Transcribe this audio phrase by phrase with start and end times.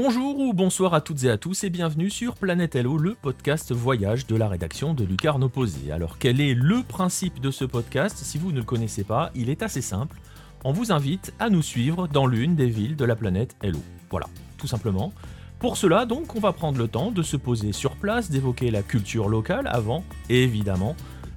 [0.00, 3.72] Bonjour ou bonsoir à toutes et à tous et bienvenue sur Planète Hello, le podcast
[3.72, 5.90] voyage de la rédaction de Lucarne Posé.
[5.90, 8.16] Alors quel est le principe de ce podcast?
[8.16, 10.20] Si vous ne le connaissez pas, il est assez simple.
[10.62, 13.80] On vous invite à nous suivre dans l'une des villes de la planète Hello.
[14.08, 15.12] Voilà, tout simplement.
[15.58, 18.84] Pour cela, donc, on va prendre le temps de se poser sur place, d'évoquer la
[18.84, 20.94] culture locale avant, évidemment,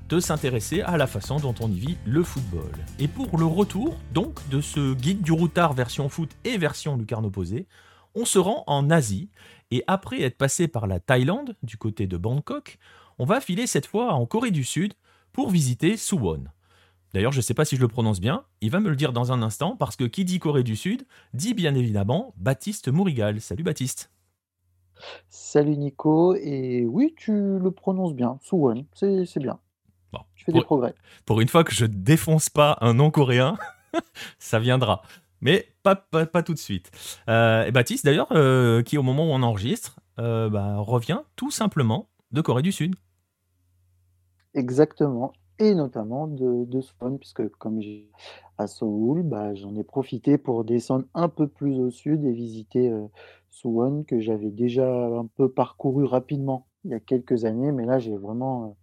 [0.08, 2.70] de s'intéresser à la façon dont on y vit le football.
[3.00, 7.26] Et pour le retour, donc, de ce guide du routard version foot et version lucarne
[7.26, 7.66] opposée,
[8.16, 9.30] on se rend en Asie,
[9.72, 12.78] et après être passé par la Thaïlande, du côté de Bangkok,
[13.20, 14.94] on va filer cette fois en Corée du Sud
[15.32, 16.46] pour visiter Suwon.
[17.14, 19.12] D'ailleurs, je ne sais pas si je le prononce bien, il va me le dire
[19.12, 23.42] dans un instant, parce que qui dit Corée du Sud dit bien évidemment Baptiste Mourigal.
[23.42, 24.12] Salut Baptiste.
[25.30, 29.60] Salut Nico, et oui, tu le prononces bien, Suwon, c'est bien.
[30.14, 30.94] Bon, tu fais des progrès.
[31.26, 33.58] Pour une fois que je défonce pas un nom coréen,
[34.40, 35.02] ça viendra.
[35.42, 36.92] Mais pas, pas, tout de suite.
[37.28, 41.52] Euh, et Baptiste, d'ailleurs, euh, qui au moment où on enregistre, euh, bah, revient tout
[41.52, 42.96] simplement de Corée du Sud.
[44.54, 48.10] Exactement et notamment de, de puisque comme j'ai
[48.58, 52.92] à Seoul, bah, j'en ai profité pour descendre un peu plus au sud et visiter
[53.52, 58.00] Suwon, que j'avais déjà un peu parcouru rapidement il y a quelques années, mais là
[58.00, 58.76] j'ai vraiment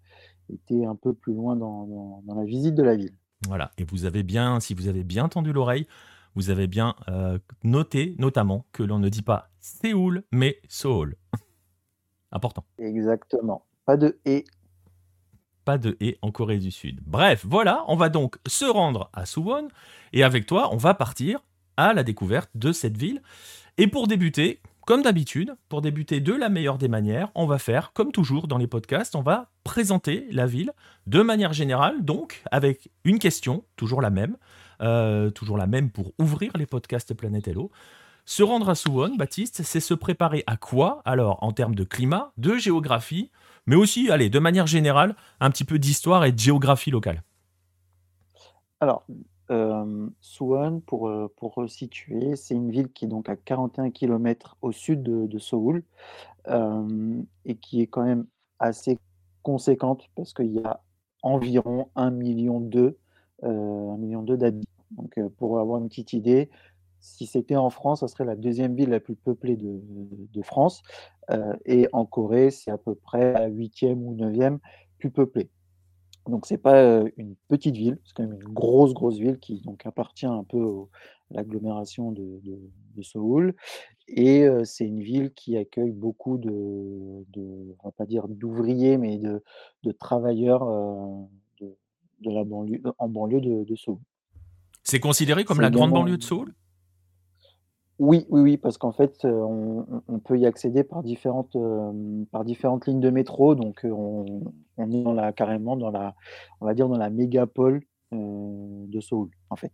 [0.52, 3.14] été un peu plus loin dans, dans, la visite de la ville.
[3.46, 5.86] Voilà, et vous avez bien, si vous avez bien tendu l'oreille,
[6.38, 11.16] vous avez bien euh, noté notamment que l'on ne dit pas Séoul, mais Seoul.
[12.30, 12.64] Important.
[12.78, 13.66] Exactement.
[13.84, 14.44] Pas de et
[15.64, 17.00] pas de et en Corée du Sud.
[17.04, 19.66] Bref, voilà, on va donc se rendre à Suwon
[20.12, 21.40] et avec toi, on va partir
[21.76, 23.20] à la découverte de cette ville.
[23.76, 27.92] Et pour débuter, comme d'habitude, pour débuter de la meilleure des manières, on va faire,
[27.94, 30.70] comme toujours dans les podcasts, on va présenter la ville
[31.08, 34.36] de manière générale, donc avec une question, toujours la même,
[34.80, 37.70] euh, toujours la même pour ouvrir les podcasts Planète Hello.
[38.24, 41.00] Se rendre à Suwon, Baptiste, c'est se préparer à quoi?
[41.04, 43.30] Alors, en termes de climat, de géographie,
[43.66, 47.22] mais aussi, allez, de manière générale, un petit peu d'histoire et de géographie locale.
[48.80, 49.04] Alors,
[49.50, 54.56] euh, Suwon, pour, euh, pour situer, c'est une ville qui est donc à 41 km
[54.60, 55.82] au sud de, de Seoul
[56.48, 58.26] euh, et qui est quand même
[58.58, 58.98] assez
[59.42, 60.80] conséquente parce qu'il y a
[61.22, 62.60] environ 1,2 million
[63.42, 64.72] d'habitants.
[64.92, 66.48] Donc, pour avoir une petite idée,
[67.00, 70.82] si c'était en France, ça serait la deuxième ville la plus peuplée de, France.
[71.30, 74.58] Euh, et en Corée, c'est à peu près la huitième ou neuvième
[74.98, 75.50] plus peuplée.
[76.26, 79.60] Donc c'est pas euh, une petite ville, c'est quand même une grosse grosse ville qui
[79.62, 80.84] donc appartient un peu
[81.30, 83.54] à l'agglomération de, de, Séoul.
[84.08, 89.18] Et euh, c'est une ville qui accueille beaucoup de, on va pas dire d'ouvriers, mais
[89.18, 90.68] de travailleurs
[92.20, 93.98] de, la banlieue, en banlieue de, de Séoul.
[94.82, 96.54] C'est considéré comme la grande banlieue de Séoul
[97.98, 101.56] oui, oui, oui, parce qu'en fait, euh, on peut y accéder par différentes,
[102.30, 103.56] par différentes lignes de métro.
[103.56, 106.14] Donc, euh, on est dans la carrément dans la
[106.60, 109.72] on va dire dans la mégapole, de Séoul, en fait.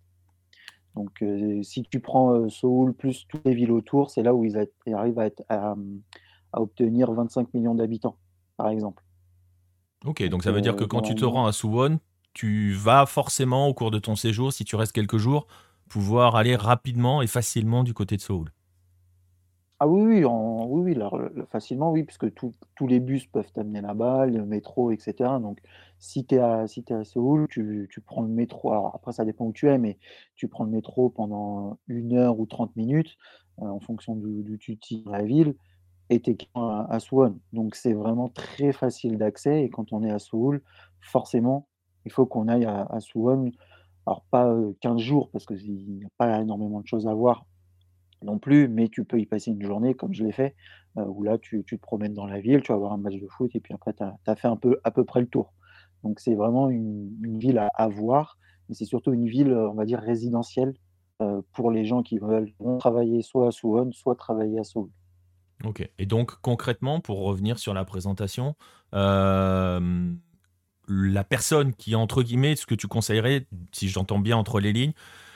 [0.95, 1.23] Donc,
[1.63, 4.57] si tu prends, Séoul plus toutes les villes autour, c'est là où ils
[4.93, 5.75] arrivent à être à,
[6.55, 8.17] obtenir 25 millions d'habitants,
[8.57, 9.05] par exemple.
[10.05, 11.99] OK, donc ça veut dire que quand tu te rends à Suwon,
[12.35, 15.47] tu vas forcément au cours de ton séjour, si tu restes quelques jours,
[15.89, 18.51] pouvoir aller rapidement et facilement du côté de Seoul.
[19.81, 24.93] Ah oui, oui, oui, facilement, oui, puisque tous les bus peuvent t'amener là-bas, le métro,
[24.93, 25.15] etc.
[25.41, 25.59] Donc,
[25.99, 28.71] si tu es à, si à Séoul, tu, prends le métro.
[28.71, 29.99] Alors, après, ça dépend où tu es, mais
[30.37, 33.17] tu prends le métro pendant une heure ou 30 minutes,
[33.61, 35.55] euh, en fonction du, tu de la ville,
[36.09, 37.39] et tu es à, à Suwon.
[37.53, 39.65] Donc, c'est vraiment très facile d'accès.
[39.65, 40.63] Et quand on est à Seoul,
[41.01, 41.67] forcément,
[42.05, 43.51] il faut qu'on aille à, à Suwon
[44.07, 47.47] alors pas, 15 jours parce qu'il n'y a pas énormément de choses à voir
[48.23, 50.55] non plus, mais tu peux y passer une journée comme je l'ai fait,
[50.97, 53.51] où là tu te promènes dans la ville, tu vas voir un match de foot
[53.55, 55.53] et puis après tu as fait un peu à peu près le tour.
[56.03, 60.01] Donc c'est vraiment une ville à voir, mais c'est surtout une ville, on va dire
[60.01, 60.75] résidentielle,
[61.53, 64.89] pour les gens qui veulent travailler soit à Suwon, soit travailler à Seoul.
[65.65, 68.55] OK et donc concrètement, pour revenir sur la présentation,
[70.89, 74.93] la personne qui, entre guillemets, ce que tu conseillerais, si j'entends bien entre les lignes,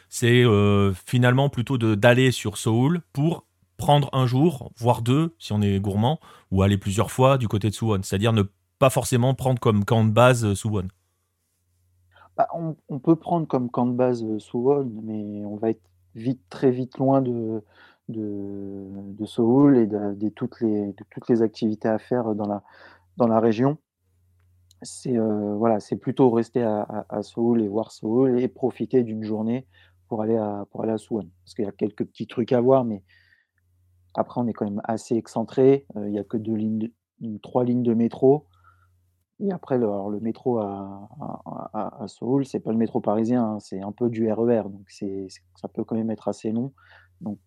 [0.09, 3.45] c'est euh, finalement plutôt d'aller sur Seoul pour
[3.77, 6.19] prendre un jour, voire deux, si on est gourmand,
[6.51, 8.01] ou aller plusieurs fois du côté de Suwon.
[8.03, 8.43] C'est-à-dire ne
[8.79, 10.89] pas forcément prendre comme camp de base euh, Suwon.
[12.37, 15.83] Bah, on, peut prendre comme camp de base euh, Suwon, mais on va être
[16.15, 17.63] vite, très vite loin de,
[18.09, 23.79] de, Seoul et de, toutes les, activités à faire dans la région
[24.83, 29.25] c'est euh, voilà, c'est plutôt rester à, à, Seoul et voir Seoul et profiter d'une
[29.25, 29.67] journée
[30.09, 31.29] pour aller à, pour aller à Suwon.
[31.45, 33.03] Parce qu'il y a quelques petits trucs à voir, mais
[34.15, 35.87] Après, on est quand même assez excentré.
[35.97, 36.91] Il y a que deux lignes,
[37.43, 38.47] trois lignes de métro.
[39.41, 41.09] Et après, le, alors le métro à,
[41.73, 44.85] à, à, Séoul, c'est pas le métro parisien, hein, c'est un peu du RER, donc
[44.89, 46.73] c'est, ça peut quand même être assez long.
[47.21, 47.39] Donc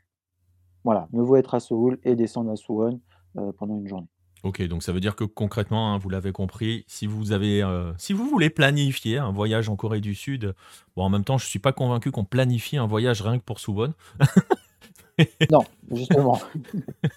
[0.86, 3.02] voilà, mieux vaut être à Séoul et descendre à Suwon
[3.38, 4.08] euh, pendant une journée.
[4.44, 7.94] Ok, donc ça veut dire que concrètement, hein, vous l'avez compris, si vous avez, euh,
[7.98, 10.56] si vous voulez planifier un voyage en Corée du Sud,
[10.96, 13.60] bon, en même temps, je suis pas convaincu qu'on planifie un voyage rien que pour
[13.60, 13.94] Suwon.
[15.52, 16.42] non, justement.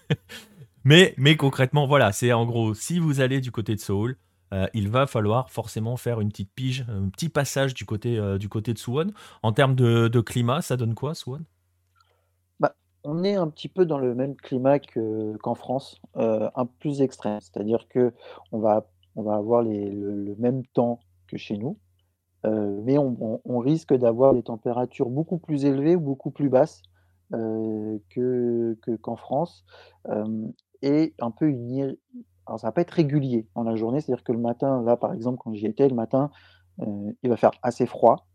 [0.85, 4.19] mais, mais concrètement, voilà, c'est en gros, si vous allez du côté de Seoul,
[4.53, 8.51] euh, il va falloir forcément faire une petite pige, un petit passage du côté, du
[8.51, 9.13] côté de Suwon.
[9.43, 11.41] En termes de, de climat, ça donne quoi, Suwon
[13.25, 17.41] on est un petit peu dans le même climat qu'en France, euh, un plus extrême.
[17.41, 18.87] C'est-à-dire qu'on va
[19.17, 20.99] on va avoir le même temps
[21.29, 21.79] que chez nous,
[22.45, 26.83] euh, mais on risque d'avoir des températures beaucoup plus élevées ou beaucoup plus basses,
[27.33, 29.65] euh, que qu'en France,
[30.83, 31.97] et un peu une
[32.47, 35.15] alors ça va pas être régulier dans la journée, c'est-à-dire que le matin, là, par
[35.15, 36.31] exemple, quand j'y étais le matin,
[36.79, 38.27] il va faire assez froid,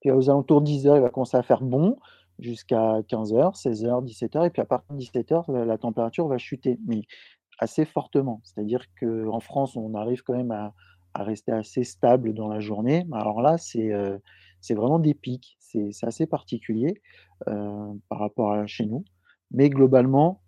[0.00, 1.96] puis aux alentours de 10:00, il va commencer à faire bon,
[2.38, 7.02] jusqu'à 15h, 16h, 17h, et puis à partir de 17h, la, température va chuter, mais
[7.58, 8.40] assez fortement.
[8.44, 10.72] C'est-à-dire qu'en France, on arrive quand même à,
[11.14, 13.04] rester assez stable dans la journée.
[13.10, 14.18] Alors là, c'est euh,
[14.70, 17.02] vraiment des pics, c'est assez particulier
[17.48, 19.04] euh, par rapport à chez nous.
[19.50, 20.40] Mais globalement,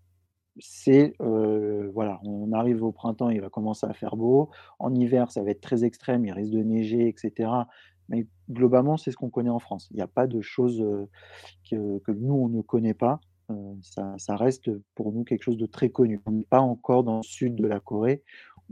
[0.60, 4.50] c'est euh, voilà, on arrive au printemps, il va commencer à faire beau.
[4.78, 7.50] En hiver, ça va être très extrême, il risque de neiger, etc.
[8.10, 9.88] Mais globalement, c'est ce qu'on connaît en France.
[9.90, 10.84] Il n'y a pas de choses
[11.70, 13.20] que, nous, on ne connaît pas.
[13.82, 16.20] ça, reste pour nous quelque chose de très connu.
[16.26, 18.22] On n'est pas encore dans le sud de la Corée,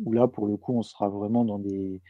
[0.05, 2.03] où là, pour le coup, on sera vraiment dans des...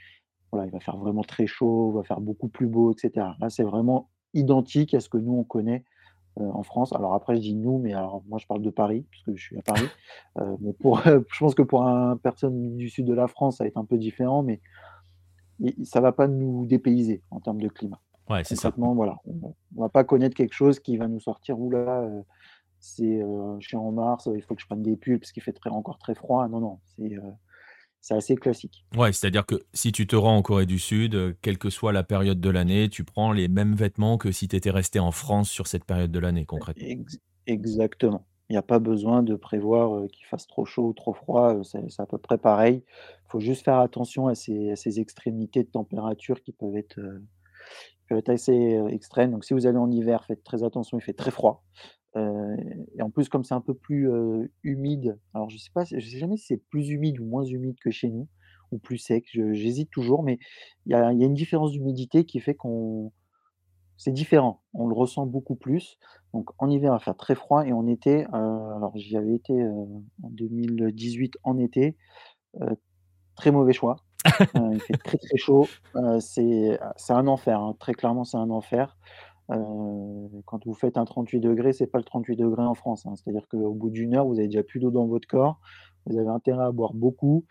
[0.50, 3.26] Voilà, il va faire vraiment très chaud, il va faire beaucoup plus beau, etc.
[3.38, 5.84] Là, c'est vraiment identique à ce que nous, on connaît
[6.40, 6.94] en France.
[6.94, 9.58] Alors après, je dis nous, mais alors moi, je parle de Paris, puisque je suis
[9.58, 9.88] à Paris.
[10.60, 13.68] mais pour, je pense que pour un personne du sud de la France, ça va
[13.68, 14.62] être un peu différent, mais
[15.84, 18.00] ça va pas nous dépayser en termes de climat.
[18.28, 18.72] Ouais, c'est ça.
[18.76, 22.22] Voilà, on, ne va pas connaître quelque chose qui va nous sortir où là, euh,
[22.78, 25.42] c'est, euh, je suis en mars, il faut que je prenne des pulls parce qu'il
[25.42, 26.46] fait très, encore très froid.
[26.48, 27.30] Non, non, c'est euh,
[28.00, 28.84] c'est assez classique.
[28.96, 32.04] Ouais, c'est-à-dire que si tu te rends en Corée du Sud, quelle que soit la
[32.04, 35.50] période de l'année, tu prends les mêmes vêtements que si tu étais resté en France
[35.50, 36.86] sur cette période de l'année, concrètement.
[37.46, 38.24] exactement.
[38.48, 42.00] Il n'y a pas besoin de prévoir qu'il fasse trop chaud ou trop froid, c'est
[42.00, 42.82] à peu près pareil.
[42.86, 46.98] Il faut juste faire attention à ces, extrémités de température qui peuvent être,
[48.26, 49.32] assez extrêmes.
[49.32, 51.64] Donc si vous allez en hiver, faites très attention, il fait très froid.
[52.16, 54.10] et en plus, comme c'est un peu plus
[54.62, 57.90] humide, alors je ne sais sais jamais si c'est plus humide ou moins humide que
[57.90, 58.28] chez nous,
[58.70, 60.38] ou plus sec, j'hésite toujours, mais
[60.86, 63.12] il y a une différence d'humidité qui fait qu'on
[63.98, 65.98] c'est différent, on le ressent beaucoup plus.
[66.32, 69.34] Donc en hiver, il va faire très froid et en été, euh, alors j'y avais
[69.34, 69.72] été, euh,
[70.22, 71.96] en 2018 en été,
[72.62, 72.74] euh,
[73.34, 73.96] très mauvais choix.
[74.54, 75.66] il fait très, très chaud,
[76.20, 76.78] c'est
[77.08, 77.76] un enfer, hein.
[77.78, 78.96] Très clairement, c'est un enfer.
[79.48, 83.14] quand vous faites un 38 degrés, c'est pas le 38 degrés en France, hein.
[83.16, 85.60] C'est-à-dire qu'au bout d'une heure, vous avez déjà plus d'eau dans votre corps,
[86.06, 87.46] vous avez intérêt à boire beaucoup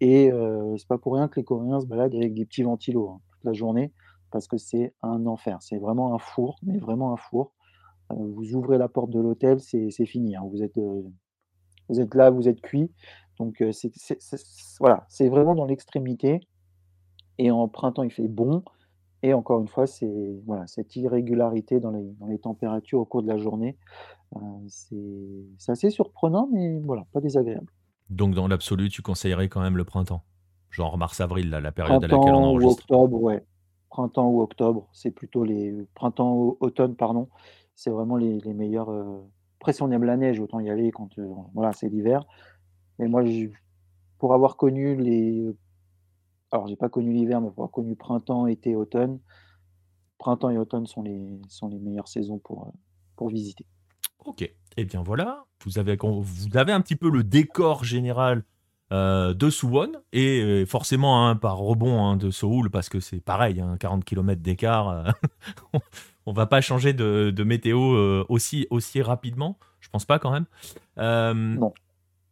[0.00, 0.30] et
[0.78, 3.44] c'est pas pour rien que les Coréens se baladent avec des petits ventilos, hein, toute
[3.44, 3.92] la journée
[4.32, 5.58] parce que c'est un enfer.
[5.60, 7.52] C'est vraiment un four, mais vraiment un four.
[8.10, 10.34] Euh, vous ouvrez la porte de l'hôtel, c'est fini.
[10.34, 10.42] Hein.
[10.50, 11.02] Vous, êtes, euh,
[11.88, 12.90] vous êtes là, vous êtes cuit.
[13.38, 13.92] Donc euh, c'est
[14.80, 16.40] voilà, c'est vraiment dans l'extrémité.
[17.38, 18.62] Et en printemps, il fait bon.
[19.22, 23.22] Et encore une fois, c'est voilà, cette irrégularité dans les, dans les températures au cours
[23.22, 23.78] de la journée.
[24.66, 27.70] c'est assez surprenant, mais voilà, pas désagréable.
[28.10, 30.22] Donc dans l'absolu, tu conseillerais quand même le printemps?
[30.70, 32.84] Genre mars-avril, la période à laquelle on enregistre.
[32.90, 33.44] Ou octobre, ouais
[33.92, 37.28] printemps ou octobre, c'est plutôt les printemps, automne, pardon,
[37.74, 38.90] c'est vraiment les, meilleurs.
[38.90, 39.20] Euh,
[39.60, 42.24] après, si on aime la neige, autant y aller quand euh, voilà, c'est l'hiver.
[42.98, 43.22] Mais moi,
[44.18, 45.54] pour avoir connu les.
[46.50, 49.20] Alors, j'ai pas connu l'hiver, mais pour avoir connu printemps, été, automne,
[50.16, 52.70] printemps et automne sont les, sont les meilleures saisons pour, euh,
[53.16, 53.66] pour visiter.
[54.24, 58.44] Ok, et eh bien voilà, vous avez, vous avez un petit peu le décor général
[58.92, 63.20] euh, de Suwon et euh, forcément hein, par rebond hein, de Seoul parce que c'est
[63.20, 65.04] pareil, 40 hein, km d'écart, euh,
[66.26, 70.44] on va pas changer de, météo aussi, aussi rapidement, je pense pas quand même.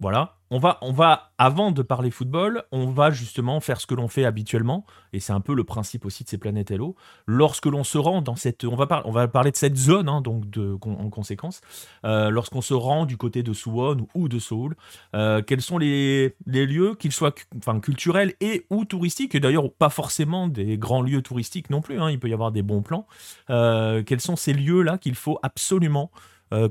[0.00, 0.36] Voilà.
[0.52, 4.84] On va, avant de parler football, on va justement faire ce que l'on fait habituellement,
[5.12, 6.96] et c'est un peu le principe aussi de ces planètes Hello.
[7.26, 10.22] Lorsque l'on se rend dans cette, on va, on va parler de cette zone, hein,
[10.22, 10.46] donc
[10.84, 11.60] en conséquence,
[12.04, 14.74] euh, lorsqu'on se rend du côté de Suwon ou de Seoul,
[15.14, 17.34] euh, quels sont les, lieux, qu'ils soient
[17.80, 22.10] culturels et ou touristiques, et d'ailleurs pas forcément des grands lieux touristiques non plus, hein,
[22.10, 23.06] il peut y avoir des bons plans.
[23.50, 26.10] Euh, quels sont ces lieux-là qu'il faut absolument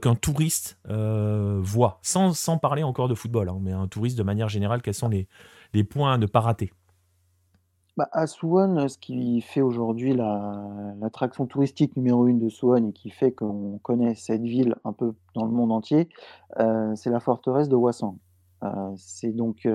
[0.01, 4.49] qu'un touriste voit, sans, sans, parler encore de football, hein, mais un touriste de manière
[4.49, 5.27] générale, quels sont les,
[5.73, 6.71] les points à ne pas rater?
[7.99, 12.93] Bah, à Suwon, ce qui fait aujourd'hui la l'attraction touristique numéro une de Suwon et
[12.93, 16.07] qui fait qu'on connaît cette ville un peu dans le monde entier,
[16.61, 17.75] heu, c'est la forteresse de.
[17.75, 19.67] Heu, c'est donc,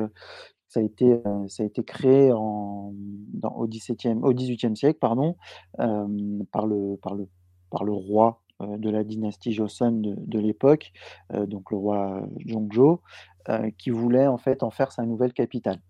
[0.68, 2.92] ça a été, ça a été créé en
[3.34, 5.36] dans au XVIIe au XVIIIe siècle, pardon,
[5.76, 7.28] par le par le
[7.70, 10.92] par le roi, de la dynastie Joseon de l'époque,
[11.34, 13.02] heu, donc le roi Jongjo,
[13.48, 15.80] heu, qui voulait en fait en faire sa nouvelle capitale.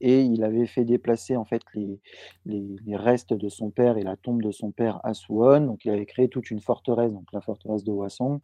[0.00, 4.42] Et il avait fait déplacer en fait les restes de son père et la tombe
[4.42, 7.84] de son père à Suwon, donc il avait créé toute une forteresse, donc la forteresse
[7.84, 8.40] de Hwasong,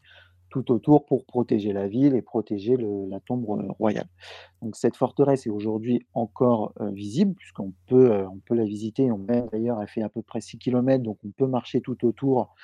[0.50, 4.08] tout autour pour protéger la ville et protéger la tombe ro royale.
[4.62, 9.18] Donc cette forteresse est aujourd'hui encore, heu, visible puisqu'on peut, on peut la visiter, on
[9.18, 12.54] d'ailleurs elle fait à peu près 6 kilomètres, donc on peut marcher tout autour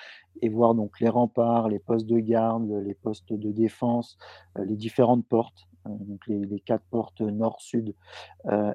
[0.43, 4.19] et voir donc les remparts, les postes de garde, les postes de défense,
[4.59, 7.95] heu, les différentes portes, donc les 4 portes nord, sud,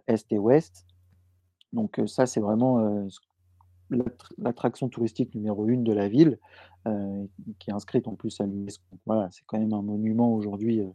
[0.07, 0.85] est et ouest.
[1.73, 3.19] Donc ça c'est vraiment, ce
[4.37, 6.39] l'attraction touristique numéro une de la ville,
[6.87, 7.29] heu,
[7.59, 8.83] qui est inscrite en plus à l'UNESCO.
[9.05, 10.91] Voilà, c'est quand même un monument aujourd'hui, heu,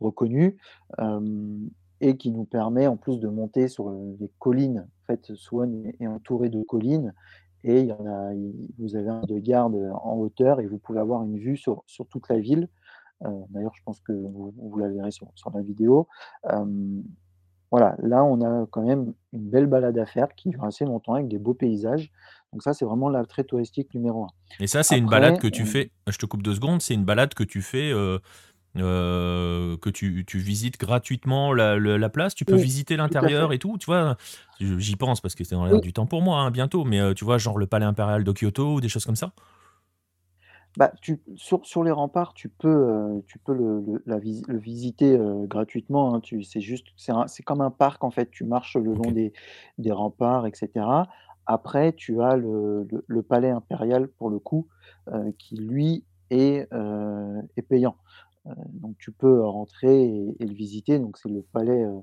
[0.00, 0.56] reconnu,
[0.98, 1.70] hem
[2.02, 4.88] et qui nous permet en plus de monter sur, des collines.
[5.02, 7.12] En fait, Suwon est entouré de collines
[7.62, 8.32] et il y en a
[8.78, 12.06] vous avez un de garde, en hauteur et vous pouvez avoir une vue sur sur
[12.06, 12.68] toute la ville.
[13.50, 16.08] D'ailleurs, je pense que vous vous la verrez sur sur la vidéo.
[17.70, 21.14] Voilà, là, on a quand même une belle balade à faire qui dure assez longtemps
[21.14, 22.10] avec des beaux paysages.
[22.52, 24.32] Donc ça, c'est vraiment l'attrait touristique numéro un.
[24.58, 26.94] Et ça, c'est une balade que tu on fais je te coupe 2 secondes, c'est
[26.94, 28.20] une balade que tu fais, heu
[28.78, 32.34] heu, que tu tu visites gratuitement la place?
[32.34, 34.16] Tu peux oui, visiter l'intérieur et tout, tu vois?
[34.60, 35.82] J'y pense parce que c'est dans l'air Oui.
[35.82, 38.32] du temps pour moi, hein, bientôt, mais heu, tu vois, genre le palais impérial de
[38.32, 39.32] Kyoto ou des choses comme ça?
[40.76, 44.42] Bah, tu sur sur les remparts, tu peux, heu, tu peux le le la visi
[44.46, 46.20] le visiter, heu, gratuitement, hein.
[46.20, 48.30] Tu c'est juste c'est un c'est comme un parc, en fait.
[48.30, 49.32] Tu marches le long des
[49.78, 51.08] des remparts et cetera.
[51.46, 54.68] Après, tu as le le palais impérial, pour le coup,
[55.12, 56.68] heu, qui lui est,
[57.56, 57.96] est payant.
[58.68, 60.98] Donc tu peux rentrer et et le visiter.
[60.98, 62.02] Donc c'est le palais, heu,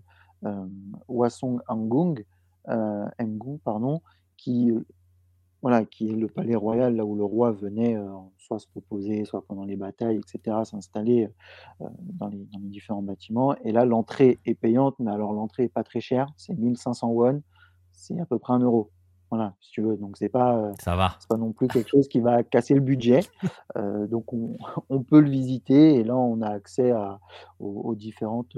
[3.19, 4.01] Hengung, pardon,
[4.37, 4.71] qui,
[5.61, 9.25] voilà, qui est le palais royal, là où le roi venait, heu, soit se reposer,
[9.25, 11.25] soit pendant les batailles et cetera, s'installer,
[11.81, 13.55] heu dans les dans les différents bâtiments.
[13.63, 17.09] Et là, l'entrée est payante, mais alors l'entrée est pas très chère, c'est 1 500
[17.11, 17.41] won,
[17.91, 18.91] c'est à peu près un euro.
[19.31, 21.21] Voilà, si tu veux, donc c'est pas, heu, Ça va.
[21.29, 23.29] pas non plus quelque chose qui va casser le budget,
[24.09, 24.57] donc on
[24.89, 25.95] on peut le visiter.
[25.95, 27.19] Et là, on a accès à
[27.59, 28.55] aux aux différentes,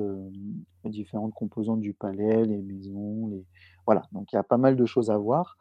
[0.84, 3.46] aux différentes composantes du palais, les maisons, les
[3.86, 5.58] voilà, donc il y a pas mal de choses à voir,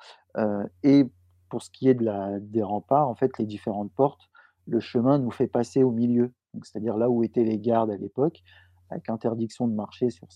[0.82, 1.04] et
[1.48, 4.28] pour ce qui est des remparts, en fait, les différentes portes,
[4.66, 6.32] le chemin nous fait passer au milieu.
[6.62, 8.42] C'est-à-dire là où étaient les gardes à l'époque,
[8.90, 10.26] avec interdiction de marcher sur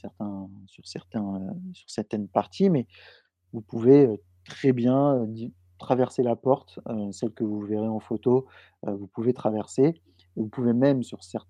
[0.67, 2.87] sur certaines parties, mais
[3.53, 6.79] vous pouvez, heu, très bien, di traverser la porte,
[7.11, 8.47] celle que vous verrez en photo,
[8.87, 10.01] vous pouvez traverser
[10.37, 11.03] vous pouvez même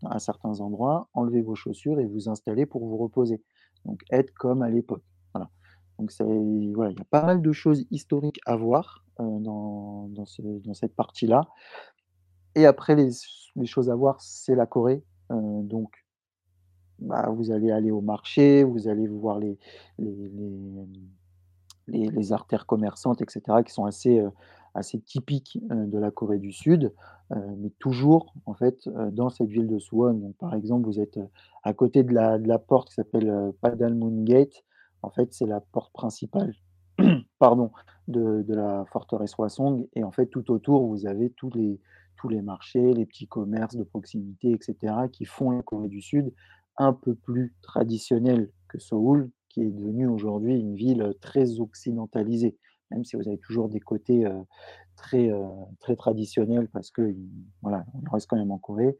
[0.05, 3.43] à certains endroits, enlever vos chaussures et vous installer pour vous reposer.
[3.85, 5.05] Donc être comme à l'époque.
[6.03, 10.43] Donc il y a pas mal de choses historiques à voir, heu, dans dans ce
[10.43, 11.43] dans cette partie-là
[12.55, 15.91] et après les choses à voir, c'est la Corée, heu, donc
[16.99, 19.41] bah, vous allez aller au marché, vous allez voir
[21.89, 24.23] les artères commerçantes et cetera qui sont assez,
[25.07, 26.93] typiques, heu, de la Corée du Sud,
[27.59, 30.35] mais toujours en fait, dans cette ville de Suwon.
[30.39, 31.19] Par exemple, vous êtes,
[31.65, 34.65] à côté de la porte qui s'appelle, heu, Padalmun Gate.
[35.03, 36.55] En fait, c'est la porte principale,
[37.39, 37.71] pardon,
[38.09, 43.07] de la forteresse Hwasong et en fait tout autour, vous avez tous les marchés, les
[43.07, 46.33] petits commerces de proximité et cetera qui font la Corée du Sud
[46.79, 52.57] un peu plus traditionnelle que Séoul, qui est devenue aujourd'hui une ville, très occidentalisée.
[52.91, 54.25] Même si vous avez toujours des côtés,
[54.97, 55.45] très, heu,
[55.81, 57.15] très traditionnels parce que,
[57.63, 58.97] voilà, on reste quand même en Corée.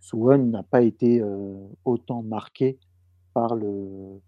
[0.00, 2.78] Suwon n'a pas été, heu, autant marqué
[3.34, 4.20] par le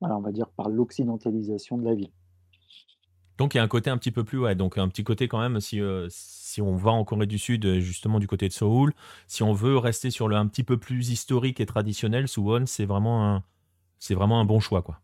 [0.00, 2.10] voilà, on va dire par l'occidentalisation de la ville.
[3.38, 5.28] Donc il y a un côté un petit peu plus ouais, donc un petit côté
[5.28, 8.48] quand même si, heu, si on va en Corée du Sud, heu, justement du côté
[8.48, 8.94] de Séoul,
[9.26, 12.86] si on veut rester sur le un petit peu plus historique et traditionnel, Suwon, c'est
[12.86, 13.44] vraiment un
[13.98, 15.00] c'est vraiment un bon choix, quoi.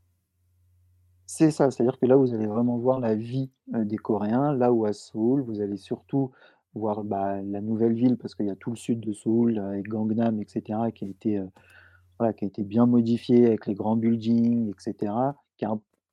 [1.26, 4.72] C'est ça, c'est-à-dire que là, vous allez vraiment voir la vie, heu, des Coréens, là
[4.72, 6.30] où à Séoul, vous allez surtout
[6.74, 9.62] voir, bah, la nouvelle ville parce qu'il y a tout le sud de Séoul, heu,
[9.62, 11.40] avec Gangnam et cetera qui a été,
[12.32, 15.68] qui a été bien modifié avec les grands buildings et cetera, qui est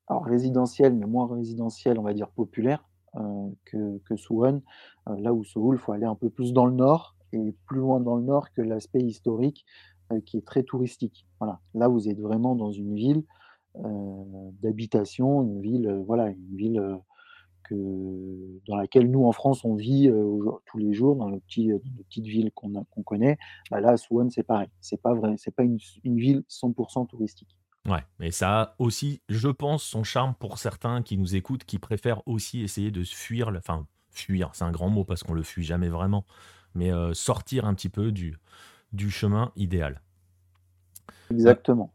[0.07, 2.83] alors résidentiel, mais moins résidentiel, on va dire populaire,
[3.17, 3.21] heu,
[3.65, 4.61] que que Suwon.
[5.07, 7.79] Heu, là où Séoul, il faut aller un peu plus dans le nord et plus
[7.79, 9.65] loin dans le nord que l'aspect historique,
[10.11, 11.27] heu, qui est très touristique.
[11.39, 11.59] Voilà.
[11.75, 13.23] Là, vous êtes vraiment dans une ville,
[14.61, 16.97] d'habitation, une ville, voilà, une ville,
[17.69, 21.71] que dans laquelle nous, en France, on vit, jour tous les jours dans nos petits,
[21.71, 23.37] heu, nos petites villes qu'on connaît.
[23.71, 24.69] Bah, là, Suwon, c'est pareil.
[24.81, 26.73] C'est pas vrai c'est pas une une ville 100
[27.05, 27.57] touristique.
[27.87, 31.79] Ouais, mais ça a aussi, je pense, son charme pour certains qui nous écoutent, qui
[31.79, 35.43] préfèrent aussi essayer de fuir le enfin, fuir, c'est un grand mot parce qu'on le
[35.43, 36.25] fuit jamais vraiment,
[36.75, 38.37] mais heu, sortir un petit peu du
[38.91, 40.01] du chemin idéal.
[41.31, 41.93] Exactement.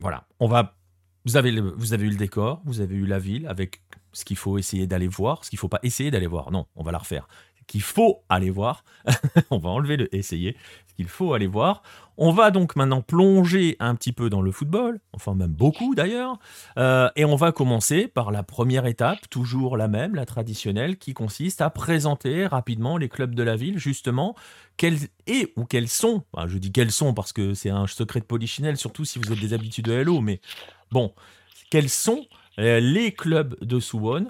[0.00, 0.76] voilà, on va
[1.24, 3.82] vous avez le vous avez eu le décor, vous avez eu la ville avec
[4.16, 6.82] ce qu'il faut essayer d'aller voir, ce qu'il faut pas essayer d'aller voir, non, on
[6.82, 7.28] va la refaire.
[7.66, 8.84] Qu'il faut aller voir,
[9.50, 10.56] on va enlever le essayer,
[10.86, 11.82] ce qu'il faut aller voir.
[12.16, 16.38] On va donc maintenant plonger un petit peu dans le football, enfin même beaucoup d'ailleurs,
[16.78, 21.12] heu et on va commencer par la première étape, toujours la même, la traditionnelle, qui
[21.12, 24.36] consiste à présenter rapidement les clubs de la ville justement.
[24.76, 28.20] Quels et ou quels sont, enfin je dis quels sont parce que c'est un secret
[28.20, 30.40] de polichinelle, surtout si vous êtes des habitués de Hello, mais
[30.92, 31.12] bon,
[31.68, 32.24] quels sont,
[32.58, 34.28] les clubs de Suwon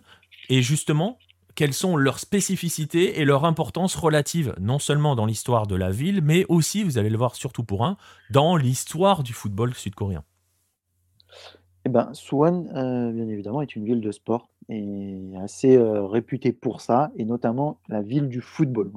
[0.48, 1.18] et justement,
[1.54, 6.20] quelles sont leurs spécificités et leur importance relative, non seulement dans l'histoire de la ville,
[6.22, 7.96] mais aussi, vous allez le voir surtout pour un,
[8.30, 10.22] dans l'histoire du football sud-coréen?
[11.84, 16.52] Et ben, Suwon, heu, bien évidemment, est une ville de sport et assez, heu, réputée
[16.52, 18.90] pour ça et notamment la ville du football.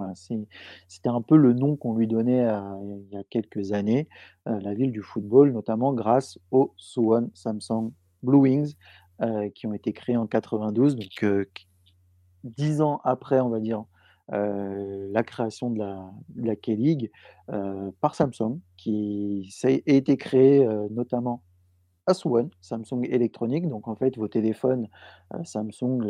[0.88, 2.46] C'était un peu le nom qu'on lui donnait,
[2.84, 4.10] il y a quelques années,
[4.46, 7.92] la ville du football, notamment grâce aux Suwon Samsung
[8.24, 8.74] Blue Wings,
[9.24, 11.48] heu, qui ont été créés en 92, donc q
[12.44, 13.86] 10 ans après, on va dire,
[14.34, 17.12] heu, la création de la de K-League,
[18.02, 21.44] par Samsung, qui s'est été créé, notamment
[22.08, 24.88] à Suwon, Samsung Electronics, donc en fait vos téléphones,
[25.46, 26.02] Samsung,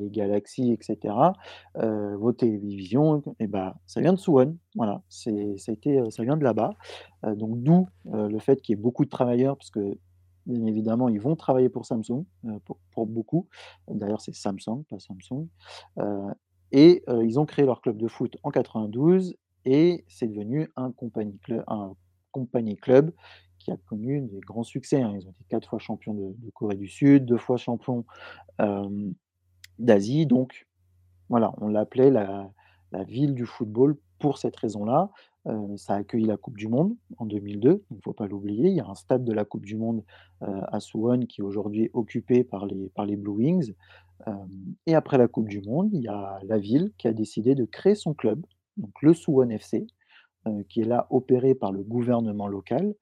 [0.00, 1.34] les Galaxy et cetera,
[1.82, 6.36] heu, vos télévisions et bah, ça vient de Suwon, voilà, ça a été, ça vient
[6.38, 6.72] de là-bas,
[7.24, 9.98] donc d'où, le fait qu'il y ait beaucoup de travailleurs parce que,
[10.48, 12.60] bien évidemment, ils vont travailler pour Samsung, heu,
[12.92, 13.48] pour beaucoup.
[13.88, 15.48] D'ailleurs, c'est Samsung, pas Samsung,
[16.00, 16.22] heu
[16.72, 20.92] et heu, ils ont créé leur club de foot en 92 et c'est devenu un
[20.92, 21.94] compagnie clu un
[22.32, 23.12] compagnie club
[23.60, 25.14] qui a connu des grands succès, hein.
[25.20, 28.04] Ils ont été 4 fois champions de Corée du Sud, 2 fois champions,
[29.80, 30.66] d'Asie, donc
[31.30, 32.50] voilà, on l'appelait la
[32.92, 35.10] la ville du football pour cette raison-là.
[35.46, 38.68] Heu, ça a accueilli la coupe du monde en 2002, il ne faut pas l'oublier.
[38.68, 40.02] Il y a un stade de la coupe du monde,
[40.42, 43.72] heu, à Suwon qui est aujourd'hui occupé par les Blue Wings.
[44.26, 44.48] Hem
[44.86, 47.64] et après la coupe du monde, il y a la ville qui a décidé de
[47.66, 48.44] créer son club,
[48.78, 49.86] donc le Suwon FC,
[50.48, 52.94] heu, qui est là opéré par le gouvernement local.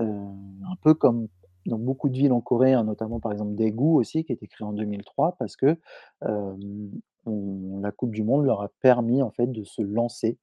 [0.00, 1.28] Un peu comme
[1.66, 4.48] dans beaucoup de villes en Corée, hein, notamment par exemple Daegu aussi qui a été
[4.48, 5.76] créé en 2003 parce que,
[7.26, 10.38] la coupe du monde leur a permis en fait de se lancer,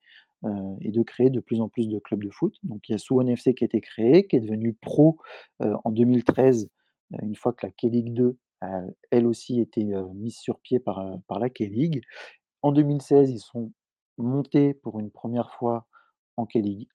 [0.46, 2.56] heu et de créer de plus en plus de clubs de foot.
[2.64, 5.18] Donc il y a Suwon FC qui a été créé, qui est devenu pro,
[5.64, 6.70] heu, en 2013,
[7.14, 8.82] heu, une fois que la K-League 2 a
[9.12, 9.84] elle aussi été,
[10.16, 12.02] mise sur pied par, par la K-League.
[12.62, 13.72] En 2016, ils sont
[14.18, 15.88] montés pour une première fois
[16.38, 16.88] en K-League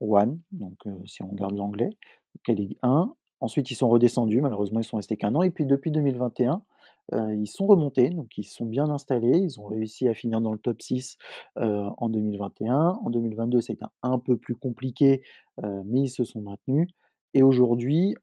[0.00, 1.90] One, donc heu, si on regarde l'anglais,
[2.44, 3.14] K-League 1.
[3.40, 6.62] Ensuite, ils sont redescendus, malheureusement, ils sont restés qu'1 an et puis depuis 2021,
[7.12, 9.38] ils sont remontés, donc ils sont bien installés.
[9.38, 11.18] Ils ont réussi à finir dans le top 6,
[11.58, 12.98] heu, en 2021.
[13.02, 15.22] En 2022, ça a été un peu plus compliqué,
[15.62, 16.88] mais ils se sont maintenus
[17.34, 18.14] et aujourd'hui,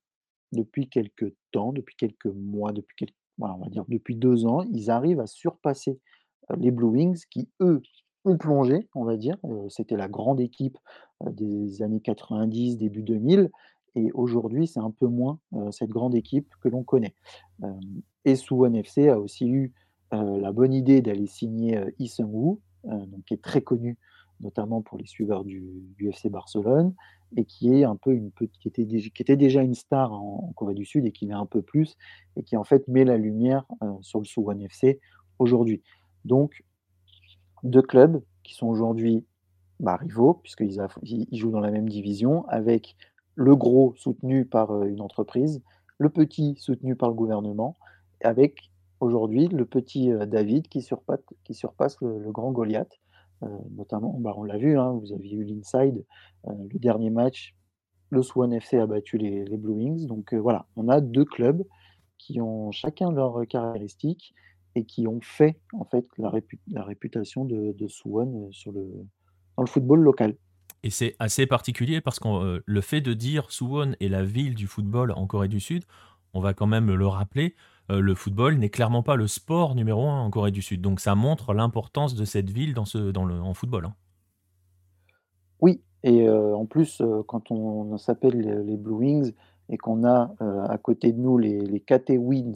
[0.53, 4.91] depuis quelque temps, depuis quelques mois, depuis quelques on va dire depuis 2 ans, ils
[4.91, 5.99] arrivent à surpasser,
[6.57, 7.81] les Blue Wings qui, eux,
[8.25, 9.37] ont plongé, on va dire.
[9.69, 10.77] C'était la grande équipe,
[11.25, 13.51] des années 90, début 2000
[13.95, 17.15] et aujourd'hui, c'est un peu moins, heu, cette grande équipe que l'on connaît.
[17.63, 17.79] Hem
[18.25, 19.73] et Suwon FC a aussi eu,
[20.13, 23.97] heu, la bonne idée d'aller signer, Seung-woo, heu, donc qui est très connu,
[24.41, 25.63] notamment pour les suiveurs du
[25.97, 26.93] du FC Barcelone
[27.37, 30.75] et qui est un peu une qui était qui était déjà une star en Corée
[30.75, 31.95] du Sud et qui l'est un peu plus
[32.37, 33.65] et qui en fait met la lumière,
[34.01, 34.99] sur le Suwon FC
[35.39, 35.81] aujourd'hui.
[36.25, 36.63] Donc
[37.63, 39.25] 2 clubs qui sont aujourd'hui,
[39.79, 40.79] bah, rivaux puisqu'ils
[41.33, 42.95] jouent dans la même division avec
[43.35, 45.61] le gros soutenu par, heu, une entreprise,
[45.99, 47.77] le petit soutenu par le gouvernement,
[48.23, 52.99] avec aujourd'hui le petit, heu, David qui surpatte qui surpasse le grand Goliath.
[53.43, 56.05] Heu, notamment, bah, on l'a vu, hein, vous aviez eu l'inside,
[56.47, 57.55] le dernier match,
[58.11, 61.63] le Suwon FC a battu les Blue Wings donc voilà, on a 2 clubs
[62.19, 64.33] qui ont chacun leurs caractéristiques
[64.75, 68.83] et qui ont fait, en fait, la répu la réputation de le
[69.57, 70.35] dans le football local.
[70.83, 74.53] Et c'est assez particulier parce que heu, le fait de dire Suwon est la ville
[74.55, 75.85] du football en Corée du Sud,
[76.33, 77.55] on va quand même le rappeler,
[77.89, 80.81] heu, le football n'est clairement pas le sport numéro un en Corée du Sud.
[80.81, 83.95] Donc ça montre l'importance de cette ville dans ce dans le en football, hein.
[85.61, 89.31] Oui et heu, en plus, quand on s'appelle les Blue Wings
[89.69, 90.35] et qu'on a,
[90.67, 92.53] à côté de nous les les Catawins.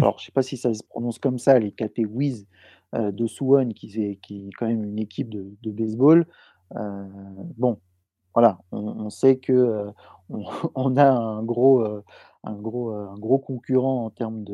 [0.00, 2.46] Alors je sais pas si ça se prononce comme ça, les Catawis,
[2.94, 6.26] heu, de Suwon qui c'est qui est quand même une équipe de de baseball.
[6.76, 6.80] Heu,
[7.58, 7.80] bon,
[8.34, 9.92] voilà, on on sait que, heu,
[10.30, 10.44] on
[10.76, 12.04] on a un gros, heu,
[12.44, 14.44] un gros, un gros concurrent en termes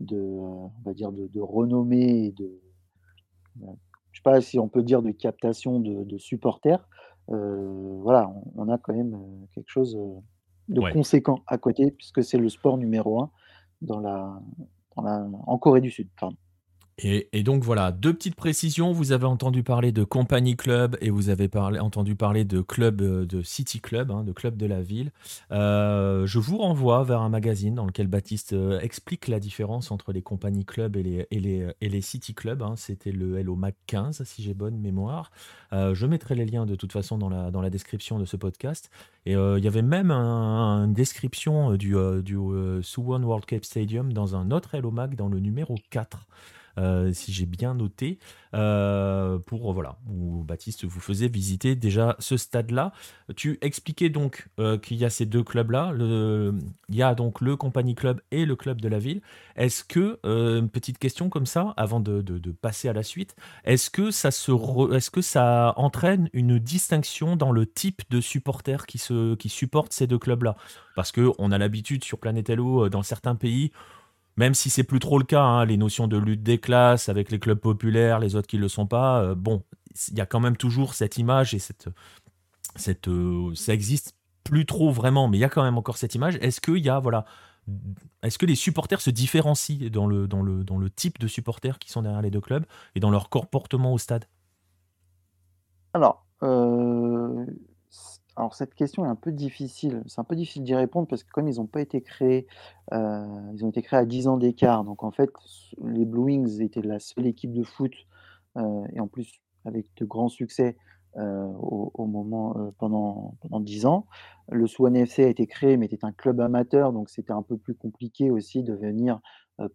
[0.00, 2.60] de, on va dire de de renommée et de.
[4.12, 6.88] Je sais pas si on peut dire de captation de de supporters.
[7.28, 9.18] Voilà, on on a quand même,
[9.54, 9.98] quelque chose,
[10.68, 10.92] de Ouais.
[10.92, 13.30] conséquent à côté puisque c'est le sport numéro un
[13.82, 14.40] dans la
[14.96, 16.36] dans la en Corée du Sud, pardon.
[16.98, 18.90] Et donc voilà, 2 petites précisions.
[18.90, 23.26] Vous avez entendu parler de company club et vous avez entendu parler de club, heu,
[23.26, 25.12] de city club, hein, de club de la ville.
[25.52, 30.10] Heu, je vous renvoie vers un magazine dans lequel Baptiste, heu, explique la différence entre
[30.12, 31.28] les company club et
[31.82, 32.76] les city club, hein.
[32.76, 35.30] C'était le Hello Mag 15 si j'ai bonne mémoire.
[35.72, 38.90] Je mettrai les liens de toute façon dans la description de ce podcast
[39.26, 42.38] et il y avait même un une description, du, du,
[42.82, 46.55] Suwon World Cup Stadium dans un autre Hello Mag dans le numéro 4 heu,
[47.12, 48.18] si j'ai bien noté,
[48.54, 52.92] heu, pour voilà, où Baptiste vous faisait visiter déjà ce stade-là.
[53.36, 57.56] Tu expliquais donc, heu, qu'il y a ces 2 clubs-là, il y a donc le
[57.56, 59.20] Company Club et le club de la ville.
[59.56, 64.10] Est-ce que, une petite question comme ça, avant de passer à la suite, est-ce que
[64.10, 64.52] ça se
[64.94, 69.92] est-ce que ça entraîne une distinction dans le type de supporters qui se qui supportent
[69.92, 70.56] ces 2 clubs-là?
[70.94, 73.70] Parce qu'on a l'habitude sur Planète Hello, dans certains pays,
[74.36, 77.30] même si c'est plus trop le cas, hein, les notions de lutte des classes avec
[77.30, 79.62] les clubs populaires, les autres qui ne le sont pas, heu, bon,
[80.10, 81.88] il y a quand même toujours cette image et cette
[82.76, 86.14] cette, heu, ça existe plus trop vraiment, mais il y a quand même encore cette
[86.14, 86.36] image.
[86.40, 87.24] Est-ce qu'il y a voilà,
[88.22, 91.78] est-ce que les supporters se différencient dans le dans le dans le type de supporters
[91.78, 94.26] qui sont derrière les 2 clubs et dans leur comportement au stade?
[95.94, 97.75] Alors, heu, c
[98.36, 100.02] alors cette question est un peu difficile.
[100.06, 102.46] C'est un peu difficile d'y répondre parce que comme ils ont pas été créés,
[102.92, 105.30] heu, ils ont été créés à 10 ans d'écart, donc en fait,
[105.84, 107.92] les Blue Wings étaient la seule équipe de foot,
[108.58, 108.62] heu
[108.94, 110.76] et en plus avec de grands succès,
[111.18, 114.06] heu, au moment, pendant pendant 10 ans.
[114.50, 117.56] Le Suwon FC a été créé, mais était un club amateur, donc c'était un peu
[117.56, 119.20] plus compliqué aussi de venir,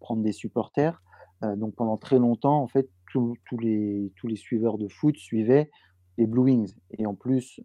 [0.00, 1.02] prendre des supporters.
[1.56, 5.70] Donc pendant très longtemps, en fait, tous les tous les suiveurs de foot suivaient
[6.18, 7.60] les Blue Wings et en plus,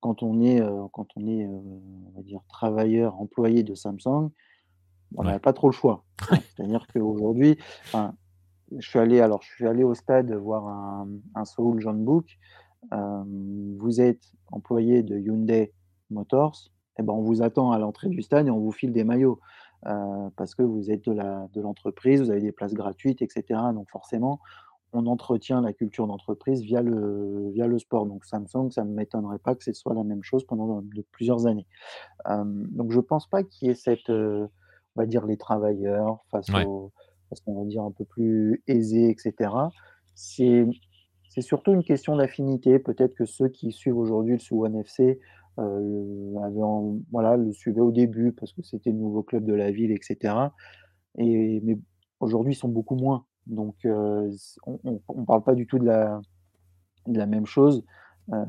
[0.00, 4.30] quand on est, heu, quand on est, heu, on va dire travailleur, employé de Samsung,
[5.16, 5.38] on Ouais.
[5.40, 6.42] pas trop le choix, hein.
[6.56, 7.58] C'est-à-dire qu'aujourd'hui,
[7.92, 8.14] enfin,
[8.78, 12.38] je suis allé alors je suis allé au stade voir un un Seoul Jeonbuk,
[12.92, 15.74] hem, vous êtes employé de Hyundai
[16.10, 19.04] Motors et ben, on vous attend à l'entrée du stade et on vous file des
[19.04, 19.40] maillots,
[20.36, 23.72] parce que vous êtes de la de l'entreprise, vous avez des places gratuites et cetera,
[23.74, 24.40] donc forcément,
[24.92, 28.06] on entretient la culture d'entreprise via le via le sport.
[28.06, 31.46] Donc Samsung, ça ne m'étonnerait pas que ce soit la même chose pendant de plusieurs
[31.46, 31.66] années.
[32.28, 34.48] Donc je pense pas qu'il y ait cette, heu,
[34.96, 36.66] on va dire les travailleurs face Ouais.
[36.66, 36.92] aux
[37.30, 39.74] face on va dire un peu plus aisés et cetera.
[40.14, 40.66] C'est
[41.28, 42.78] c'est surtout une question d'affinité.
[42.78, 45.20] Peut-être que ceux qui suivent aujourd'hui le Suwon FC,
[45.58, 49.54] heu, avaient en voilà, le suivaient au début parce que c'était le nouveau club de
[49.54, 50.54] la ville et cetera
[51.18, 51.78] et mais
[52.20, 53.26] aujourd'hui, ils sont beaucoup moins.
[53.46, 56.20] Donc heu, c on on parle pas du tout de la
[57.06, 57.84] de la même chose.
[58.32, 58.44] Heu,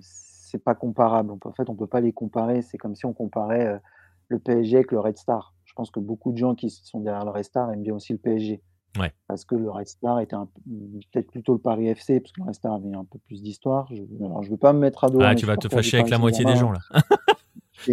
[0.00, 1.30] c'est pas comparable.
[1.30, 2.62] On peut en fait, on peut pas les comparer.
[2.62, 3.80] C'est comme si on comparait, heu,
[4.28, 5.54] le PSG avec le Red Star.
[5.64, 8.12] Je pense que beaucoup de gens qui sont derrière le Red Star aiment bien aussi
[8.12, 8.62] le PSG.
[8.98, 9.12] Ouais.
[9.28, 10.36] Parce que le Red Star était
[11.12, 13.86] peut-être plutôt le Paris FC, parce que le Red Star avait un peu plus d'histoire.
[13.92, 15.98] Je alors je veux pas me mettre à dos Ah, mes tu vas te fâcher
[15.98, 16.56] avec la moitié des hein.
[16.56, 16.80] gens là.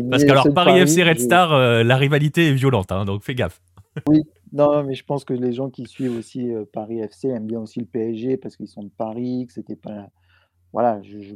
[0.10, 3.36] Parce ceux de Paris FC Red Star, heu, la rivalité est violente, hein, donc fais
[3.36, 3.62] gaffe.
[4.08, 7.48] oui, non, mais je pense que les gens qui suivent aussi, heu, Paris FC aiment
[7.48, 10.10] bien aussi le PSG parce qu'ils sont de Paris, que c'était pas
[10.74, 11.36] voilà, je je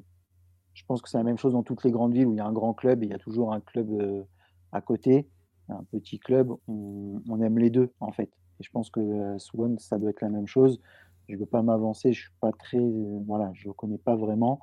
[0.73, 2.41] je pense que c'est la même chose dans toutes les grandes villes où il y
[2.41, 4.25] a un grand club et il y a toujours un club, heu,
[4.73, 5.29] à côté,
[5.69, 9.39] un petit club, on on aime les 2 en fait et je pense que, heu,
[9.39, 10.81] Suwon, ça doit être la même chose.
[11.29, 14.61] Je veux pas m'avancer, je suis pas très, heu, voilà, je connais pas vraiment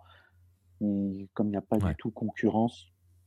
[0.83, 2.87] et comme il y a pas du tout concurrence,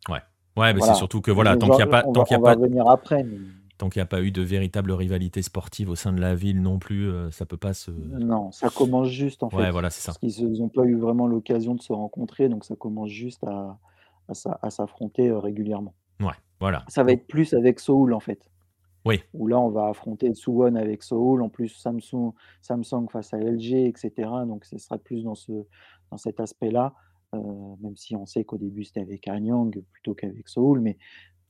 [0.09, 0.21] Ouais.
[0.57, 2.33] Ouais, mais c'est surtout que voilà, tant qu'il y a pas on tant va qu'il
[2.33, 3.39] y a on va pas revenir après mais
[3.77, 6.61] tant qu'il y a pas eu de véritable rivalité sportive au sein de la ville
[6.61, 9.89] non plus, heu, ça peut pas se non, ça commence juste en ouais, fait, voilà,
[9.89, 10.17] c'est parce ça.
[10.19, 13.43] qu'ils se ils ont pas eu vraiment l'occasion de se rencontrer donc ça commence juste
[13.43, 13.79] à
[14.29, 15.95] à s'a à s'affronter, heu, régulièrement.
[16.19, 16.87] Ouais, voilà.
[16.87, 18.49] Ça va être plus avec Seoul, en fait,
[19.05, 23.39] oui, où là, on va affronter Suwon avec Seoul, en plus Samsung Samsung face à
[23.39, 25.65] LG et cetera, donc ce sera plus dans ce
[26.11, 26.93] dans cet aspect-là,
[27.35, 27.39] heu,
[27.81, 30.97] même si on sait qu'au début, c'était avec Anyang plutôt qu'avec Seoul, mais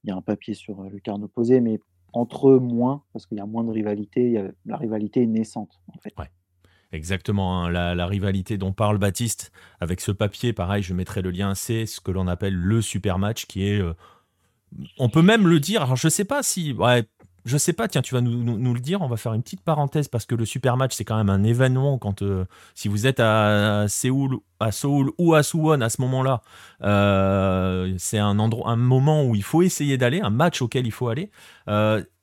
[0.03, 1.79] il y a un papier sur, heu, lucarne opposée, mais
[2.13, 5.27] entre eux, moins, parce qu'il y a moins de rivalité, y a la rivalité est
[5.27, 6.13] naissante, en fait.
[6.17, 6.29] ouais.
[6.93, 7.69] Exactement, hein.
[7.69, 11.99] la, rivalité dont parle Baptiste avec ce papier, pareil, je mettrai le lien, c'est ce
[11.99, 13.81] que l'on appelle le super match qui est.
[13.81, 13.93] Euh,
[14.97, 16.71] on peut même le dire, alors je sais pas si.
[16.73, 17.03] Ouais,
[17.47, 20.07] je sais pas, tiens, tu vas nous, le dire, on va faire une petite parenthèse
[20.07, 22.21] parce que le super match, c'est quand même un événement quand.
[22.21, 26.41] Euh, si vous êtes à, Séoul, à Seoul ou à Suwon à ce moment-là,
[26.83, 30.91] euh, c'est un, endroit, un moment où il faut essayer d'aller, un match auquel il
[30.91, 31.31] faut aller.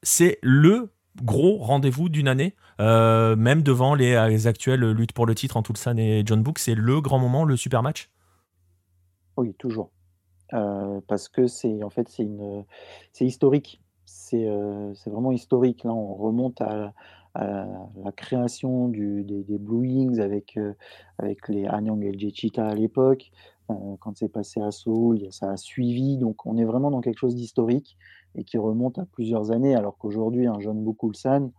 [0.02, 0.90] c'est le
[1.22, 5.96] gros rendez-vous d'une année, euh, même devant les, actuelles luttes pour le titre en Tulsan
[5.98, 8.10] et John Book, c'est le grand moment, le super match?
[9.36, 9.90] Oui, toujours.
[10.52, 13.80] Euh, parce que c'est en fait c'est historique.
[14.04, 15.84] C'est euh, vraiment historique.
[15.84, 16.92] Là, on remonte à,
[17.36, 20.56] la création des, Blue Wings avec,
[21.18, 23.32] avec les Anyang et Chita à l'époque.
[23.66, 26.16] quand c'est passé à Seoul, ça a suivi.
[26.16, 27.96] Donc, on est vraiment dans quelque chose d'historique
[28.36, 31.50] et qui remonte à plusieurs années, alors qu'aujourd'hui, un jeune Bukulsan,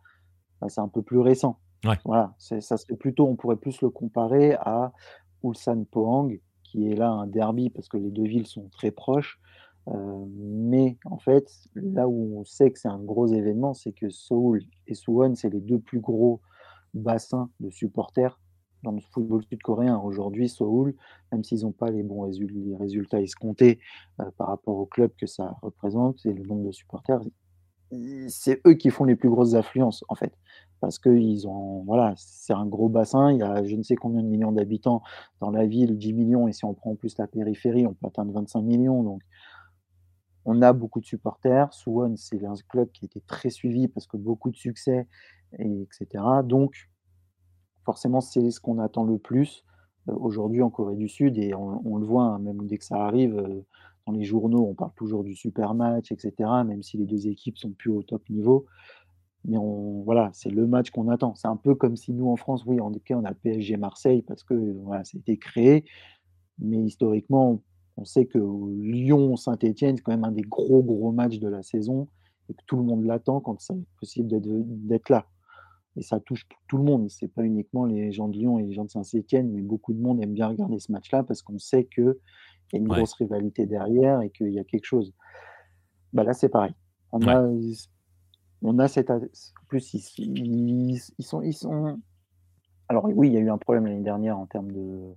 [0.61, 1.59] bah, c'est un peu plus récent.
[2.03, 4.91] Voilà, ça serait plutôt, on pourrait plus le comparer à
[5.43, 6.31] Ulsan Pohang,
[6.63, 9.39] qui est là un derby parce que les deux villes sont très proches.
[9.87, 14.09] Euh, mais en fait, là où on sait que c'est un gros événement, c'est que
[14.09, 16.41] Seoul et Suwon, c'est les deux plus gros
[16.93, 18.39] bassins de supporters
[18.83, 19.97] dans le football sud-coréen.
[19.97, 20.95] Aujourd'hui, Seoul,
[21.31, 22.29] même s'ils n'ont pas les bons
[22.79, 23.79] résultats escomptés
[24.21, 27.21] euh, par rapport au club que ça représente et le nombre de supporters,
[28.27, 30.33] c'est eux qui font les plus grosses affluences, en fait.
[30.81, 31.09] Parce que
[31.85, 35.01] voilà, c'est un gros bassin, il y a je ne sais combien de millions d'habitants
[35.39, 38.07] dans la ville, 10 millions, et si on prend en plus la périphérie, on peut
[38.07, 39.03] atteindre 25 millions.
[39.03, 39.21] Donc,
[40.45, 41.73] on a beaucoup de supporters.
[41.73, 45.07] Suwon, c'est un club qui a été très suivi parce que beaucoup de succès,
[45.59, 46.23] et etc.
[46.43, 46.89] Donc,
[47.83, 49.63] forcément, c'est ce qu'on attend le plus
[50.09, 51.37] euh, aujourd'hui en Corée du Sud.
[51.37, 53.65] Et on, le voit, hein, même dès que ça arrive, euh,
[54.05, 56.33] dans les journaux, on parle toujours du super match, etc.,
[56.65, 58.65] même si les deux équipes sont plus au top niveau.
[59.45, 61.35] Mais on, voilà, c'est le match qu'on attend.
[61.35, 63.77] C'est un peu comme si nous, en France, oui, en cas, on a le PSG
[63.77, 64.53] Marseille parce que
[64.83, 65.85] voilà, ça a été créé.
[66.59, 67.61] Mais historiquement,
[67.97, 72.07] on sait que Lyon-Saint-Etienne, c'est quand même un des gros, gros matchs de la saison
[72.49, 75.25] et que tout le monde l'attend quand c'est possible d'être là
[75.97, 77.09] et ça touche tout le monde.
[77.09, 79.99] C'est pas uniquement les gens de Lyon et les gens de Saint-Étienne, mais beaucoup de
[79.99, 82.15] monde aime bien regarder ce match-là parce qu'on sait qu'il
[82.73, 85.13] y a une grosse rivalité derrière et qu'il y a quelque chose.
[86.13, 86.73] Bah là, c'est pareil.
[87.11, 87.47] On a,
[88.61, 89.09] on a cette.
[89.09, 89.19] En
[89.67, 91.99] plus, ils, sont, ils sont.
[92.89, 95.13] Alors oui, il y a eu un problème l'année dernière en termes de.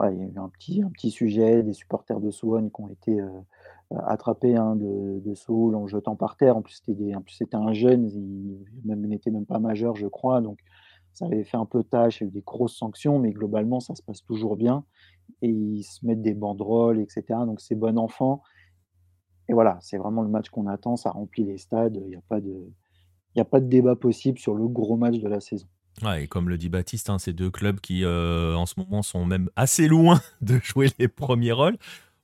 [0.00, 3.28] Il y a eu un petit, sujet des supporters de Suwon qui ont été euh,
[4.06, 6.56] attrapé un de, de Saul en jetant par terre.
[6.56, 10.40] En plus, c'était, un jeune, il, n'était même pas majeur, je crois.
[10.40, 10.58] Donc,
[11.12, 13.80] ça avait fait un peu tâche, il y a eu des grosses sanctions, mais globalement,
[13.80, 14.84] ça se passe toujours bien.
[15.42, 17.24] Et ils se mettent des banderoles, etc.
[17.46, 18.42] Donc, c'est bon enfant.
[19.48, 20.96] Et voilà, c'est vraiment le match qu'on attend.
[20.96, 21.96] Ça remplit les stades.
[21.96, 25.66] Il n'y a pas de débat possible sur le gros match de la saison.
[26.18, 29.24] Et comme le dit Baptiste, hein, c'est deux clubs qui, euh, en ce moment, sont
[29.24, 31.76] même assez loin de jouer les premiers rôles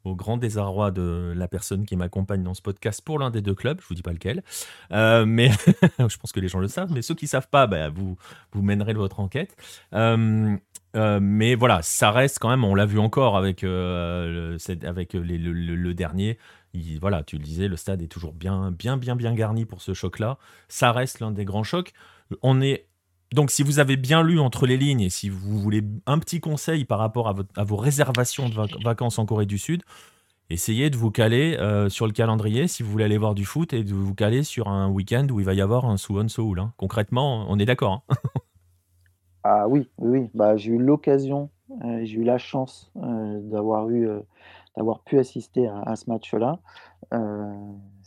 [0.05, 3.55] au grand désarroi de la personne qui m'accompagne dans ce podcast pour l'un des deux
[3.55, 4.43] clubs, je vous dis pas lequel,
[4.93, 5.51] euh, mais
[5.99, 8.17] je pense que les gens le savent, mais ceux qui savent pas, bah, vous,
[8.53, 9.57] vous mènerez votre enquête.
[9.93, 10.57] Euh,
[11.21, 16.39] mais voilà, ça reste quand même, on l'a vu encore avec, le, avec le, dernier.
[17.01, 19.95] voilà, tu le disais, le stade est toujours bien, bien, bien, bien garni pour ce
[19.95, 20.39] choc-là.
[20.69, 21.93] Ça reste l'un des grands chocs.
[22.43, 22.88] On est
[23.35, 26.41] donc, si vous avez bien lu entre les lignes et si vous voulez un petit
[26.41, 29.83] conseil par rapport à, vos réservations de vacances en Corée du Sud,
[30.49, 33.75] essayez de vous caler euh, sur le calendrier si vous voulez aller voir du foot
[33.75, 36.59] et de vous caler sur un week-end où il va y avoir un Suwon Seoul.
[36.59, 36.73] Hein.
[36.79, 38.03] Concrètement, on est d'accord.
[38.09, 38.15] Hein.
[39.45, 41.51] ah oui, oui, Bah, j'ai eu l'occasion,
[41.85, 44.09] euh, j'ai eu la chance euh, d'avoir eu,
[44.75, 46.61] d'avoir pu assister à, à ce match-là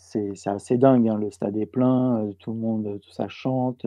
[0.02, 3.28] c'est assez dingue, hein, le stade est plein, euh, tout le monde, euh, tout ça
[3.28, 3.86] chante.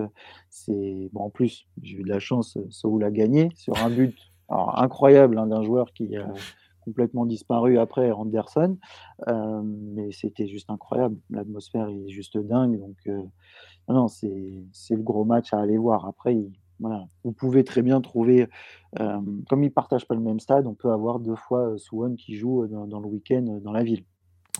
[0.49, 3.91] C'est bon, en plus, j'ai eu de la chance, euh, Seoul a gagné sur un
[3.91, 4.17] but
[4.49, 6.33] incroyable hein, d'un joueur qui a
[6.85, 8.77] complètement disparu après, Anderson.
[9.27, 11.17] mais c'était juste incroyable.
[11.31, 12.79] L'atmosphère est juste dingue.
[12.79, 13.09] Donc,
[13.89, 14.27] non, c'est
[14.91, 16.07] le gros match à aller voir.
[16.07, 16.37] Après,
[16.79, 18.49] voilà, vous pouvez très bien trouver,
[18.99, 22.37] comme ils ne partagent pas le même stade, on peut avoir deux fois Suwon qui
[22.37, 24.05] joue dans le week-end dans la ville.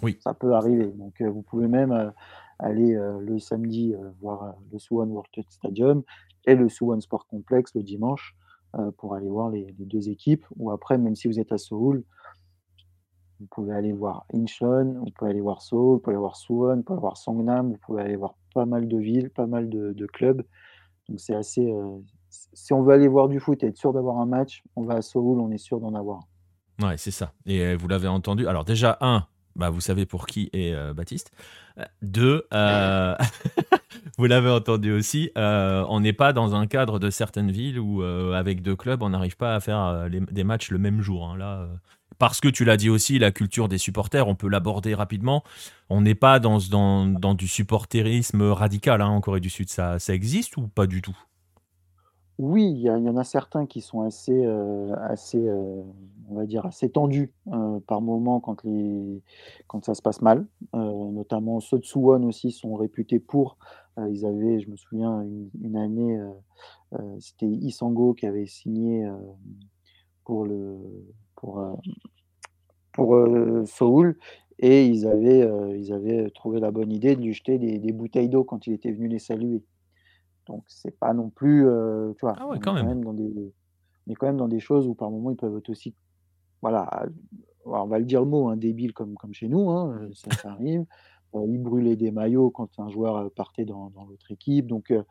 [0.03, 0.19] Oui.
[0.21, 0.87] Ça peut arriver.
[0.87, 2.11] Donc, euh, vous pouvez même euh,
[2.59, 6.03] aller euh, le samedi voir le Suwon World Cup Stadium
[6.47, 8.37] et le Suwon Sport Complex le dimanche
[8.99, 10.45] pour aller voir les, deux équipes.
[10.57, 12.03] Ou après, même si vous êtes à Seoul,
[13.39, 16.77] vous pouvez aller voir Incheon, vous pouvez aller voir Seoul, vous pouvez aller voir Suwon,
[16.79, 19.71] vous pouvez aller voir Songnam, vous pouvez aller voir pas mal de villes, pas mal
[19.71, 20.43] de, clubs.
[21.09, 21.73] Donc c'est assez.
[22.31, 24.95] si on veut aller voir du foot et être sûr d'avoir un match, on va
[24.95, 26.23] à Seoul, on est sûr d'en avoir.
[26.83, 27.33] Ouais, c'est ça.
[27.47, 28.49] Et vous l'avez entendu.
[28.49, 29.25] Alors déjà, un,
[29.57, 31.31] bah, vous savez pour qui est euh, Baptiste.
[32.03, 33.17] Deux, euh,
[34.19, 38.03] vous l'avez entendu aussi, euh, on n'est pas dans un cadre de certaines villes où,
[38.03, 41.31] avec deux clubs, on n'arrive pas à faire des matchs le même jour.
[41.31, 41.37] hein.
[41.37, 41.69] Là,
[42.19, 45.43] parce que tu l'as dit aussi, la culture des supporters, on peut l'aborder rapidement.
[45.91, 49.69] On n'est pas dans, dans, du supporterisme radical hein, en Corée du Sud.
[49.69, 51.17] Ça, ça existe ou pas du tout?
[52.39, 54.47] Oui, il y y en a certains qui sont assez,
[55.09, 55.49] assez,
[56.31, 59.23] on va dire assez tendus, heu, par moments quand les
[59.69, 60.47] quand ça se passe mal.
[60.75, 60.79] Heu,
[61.13, 63.59] notamment ceux de Suwon aussi sont réputés pour,
[63.99, 66.21] heu, ils avaient je me souviens une une année,
[67.21, 69.09] c'était Lee Sang-go qui avait signé,
[70.25, 70.79] pour le
[71.37, 71.61] pour,
[72.93, 73.17] pour,
[73.67, 74.19] Seoul
[74.59, 78.29] et ils avaient, ils avaient trouvé la bonne idée de lui jeter des des bouteilles
[78.29, 79.65] d'eau quand il était venu les saluer.
[80.47, 81.65] Donc c'est pas non plus,
[82.19, 82.37] tu vois?
[82.37, 83.03] Ah ouais, On est quand même.
[83.03, 83.53] dans des
[84.07, 85.95] on est quand même dans des choses où par moments ils peuvent être aussi,
[86.65, 87.07] voilà,
[87.67, 90.51] on va le dire le mot, hein, débiles comme comme chez nous, hein, ça ça
[90.53, 90.85] arrive.
[91.37, 94.91] Heu, ils brûlaient des maillots quand un joueur, heu, partait dans dans l'autre équipe donc
[94.93, 95.05] heu,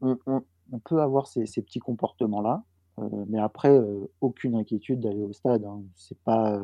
[0.00, 2.62] on on on peut avoir ces ces petits comportements-là,
[3.00, 3.78] heu, mais après,
[4.20, 5.82] aucune inquiétude d'aller au stade, hein.
[5.94, 6.60] C'est pas,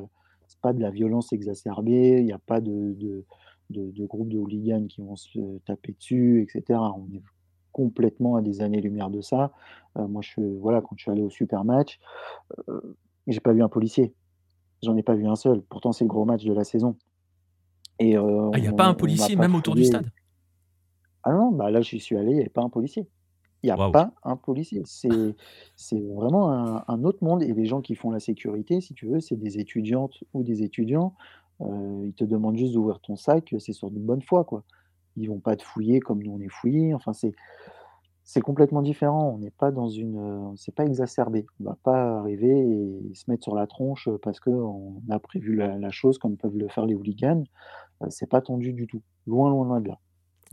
[0.62, 3.25] pas de la violence exacerbée, il y a pas de de
[3.70, 6.94] de de groupes de hooligans qui vont se taper dessus et cetera.
[6.97, 7.23] On est
[7.73, 9.53] complètement à des années-lumière de ça.
[9.97, 11.99] Moi je voilà, quand je suis allé au super match,
[13.33, 14.15] j'ai pas vu un policier.
[14.83, 15.63] J'en ai pas vu un seul.
[15.63, 16.97] Pourtant c'est le gros match de la saison
[17.99, 20.11] et heu, Ah, il n'y a pas un policier pas même autour du stade?
[21.23, 23.09] Ah non, bah là j'y suis allé, il y avait pas un policier.
[23.63, 24.83] Il y a pas un policier.
[24.87, 29.07] C'est vraiment un un autre monde et les gens qui font la sécurité, si tu
[29.07, 31.15] veux, c'est des étudiantes ou des étudiants.
[31.63, 34.65] Heu, ils te demandent juste d'ouvrir ton sac, c'est sur de bonne foi, quoi.
[35.17, 36.95] Ils vont pas te fouiller comme nous on est fouillés.
[36.95, 37.35] Enfin, c'est
[38.25, 39.33] c'est complètement différent.
[39.35, 41.47] On n'est pas dans une, heu, c'est pas exacerbé.
[41.61, 45.79] On va pas arriver et se mettre sur la tronche, parce qu'on a prévu la
[45.79, 47.45] la chose comme peuvent le faire les hooligans.
[48.03, 49.03] Heu, c'est pas tendu du tout.
[49.27, 50.01] Loin, loin, loin de là,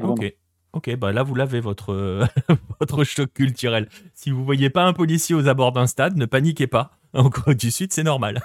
[0.02, 0.08] Ok.
[0.08, 0.32] vraiment.
[0.74, 2.26] Ok, bah là vous l'avez votre, euh,
[2.80, 3.90] votre choc culturel.
[4.14, 6.92] Si vous voyez pas un policier aux abords d'un stade, ne paniquez pas.
[7.14, 8.42] En Corée du Sud, c'est normal.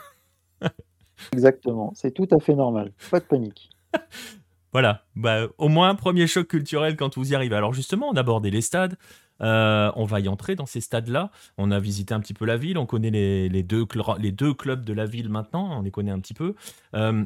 [1.32, 2.92] Exactement, c'est tout à fait normal.
[3.10, 3.70] Pas de panique.
[4.72, 7.56] Voilà, bah, au moins premier choc culturel quand vous y arrivez.
[7.56, 8.96] Alors justement, on a abordé les stades,
[9.42, 11.30] euh, on va y entrer dans ces stades-là.
[11.58, 15.06] On a visité un petit peu la ville, on connaît les, deux, clubs de la
[15.06, 16.54] ville maintenant, on les connaît un petit peu.
[16.94, 17.24] Euh,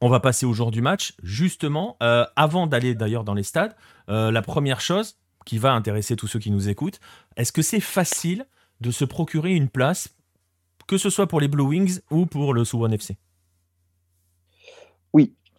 [0.00, 1.14] on va passer au jour du match.
[1.22, 3.74] Justement, euh, avant d'aller d'ailleurs dans les stades,
[4.08, 7.00] la première chose qui va intéresser tous ceux qui nous écoutent,
[7.36, 8.46] est-ce que c'est facile
[8.80, 10.14] de se procurer une place,
[10.86, 13.16] que ce soit pour les Blue Wings ou pour le Suwon FC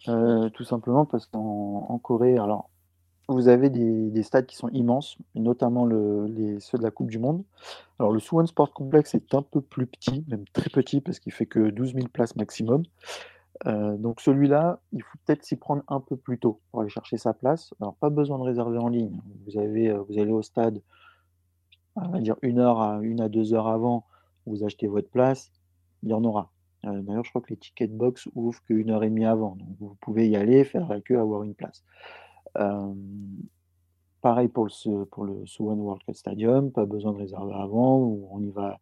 [0.08, 2.70] Heu, tout simplement parce qu'en en Corée, alors
[3.28, 7.10] vous avez des des stades qui sont immenses, notamment le les ceux de la coupe
[7.10, 7.44] du monde.
[7.98, 11.32] Alors le Suwon Sport Complex est un peu plus petit, même très petit parce qu'il
[11.32, 12.84] fait que 12 000 places maximum.
[13.66, 17.18] Heu, donc celui-là, il faut peut-être s'y prendre un peu plus tôt pour aller chercher
[17.18, 17.74] sa place.
[17.80, 19.20] Alors pas besoin de réserver en ligne.
[19.46, 19.52] Vous
[20.08, 20.82] vous allez au stade,
[21.96, 24.04] on va dire une heure à 1 à 2 heures avant,
[24.46, 25.50] vous achetez votre place,
[26.02, 26.50] il y en aura.
[26.86, 29.68] Heu, d'ailleurs, je crois que les tickets box ouvrent qu'1 heure et demie avant, donc
[29.80, 31.84] vous pouvez y aller, faire la queue, avoir une place.
[32.58, 32.96] Hem,
[34.22, 37.98] pareil pour le pour le Suwon World Cup Stadium, pas besoin de réserver avant,
[38.32, 38.78] on y va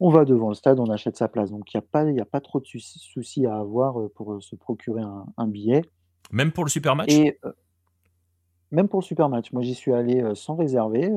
[0.00, 1.50] on va devant le stade, on achète sa place.
[1.50, 4.08] Donc il y a pas y a pas trop de souci soucis à avoir, heu,
[4.10, 5.82] pour, se procurer un un billet
[6.30, 7.10] Même pour le super match?
[7.10, 7.38] Et
[8.70, 9.52] même pour le super match.
[9.52, 11.10] Moi, j'y suis allé, sans réserver,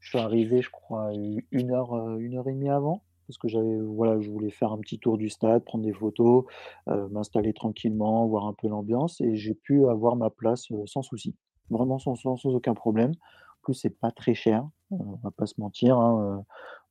[0.00, 3.38] je suis arrivé, je crois, u 1 heure, heu, 1 heure et demie avant parce
[3.38, 6.44] que j'avais voilà, je voulais faire un petit tour du stade, prendre des photos,
[6.88, 11.02] heu, m'installer tranquillement, voir un peu l'ambiance et j'ai pu avoir ma place, heu, sans
[11.02, 11.34] souci.
[11.70, 13.10] Vraiment sans sans sans aucun problème.
[13.12, 16.44] En plus, c'est pas très cher, on va pas se mentir, hein,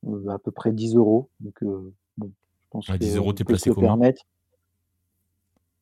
[0.06, 1.28] heu, à peu près 10 euros.
[1.40, 1.62] donc
[2.16, 3.88] bon, je pense À 10 euros, qu'on t'es placé comment?
[3.88, 4.22] permettre.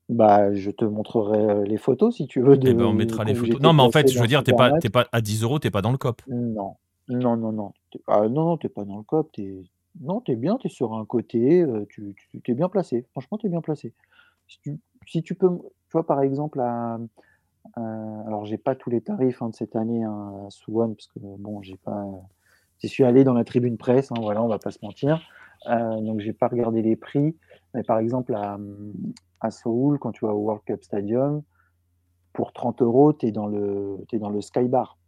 [0.08, 3.60] Bah, je te montrerai, les photos si tu veux Eh ben, on mettra les photos.
[3.60, 5.70] Non, mais en fait, je veux dire, t'es pas, t'es pas à 10 euros, t'es
[5.70, 6.22] pas dans le COP.
[6.26, 6.76] Non,
[7.08, 7.72] non, non, non,
[8.08, 9.30] ah non, non, tu es pas dans le COP,
[10.00, 12.14] non, tu es bien, tu es sur un côté, heu, tu
[12.48, 13.06] es bien placé.
[13.12, 13.94] Franchement, tu es bien placé.
[14.48, 15.48] Si tu peux
[15.88, 16.98] tu vois, par exemple, à,
[18.26, 21.18] alors j'ai pas tous les tarifs, hein, de cette année, hein, à Suwon parce que
[21.20, 22.06] bon, j'ai pas,
[22.78, 25.20] j'y suis allé dans la tribune presse, hein, voilà, on va pas se mentir.
[25.68, 27.36] Heu, donc j'ai pas regardé les prix,
[27.74, 28.58] mais par exemple à,
[29.40, 31.42] à Séoul, quand tu vas au World Cup Stadium,
[32.32, 34.98] pour 30 euros, tu es dans le tu es dans le Sky Bar.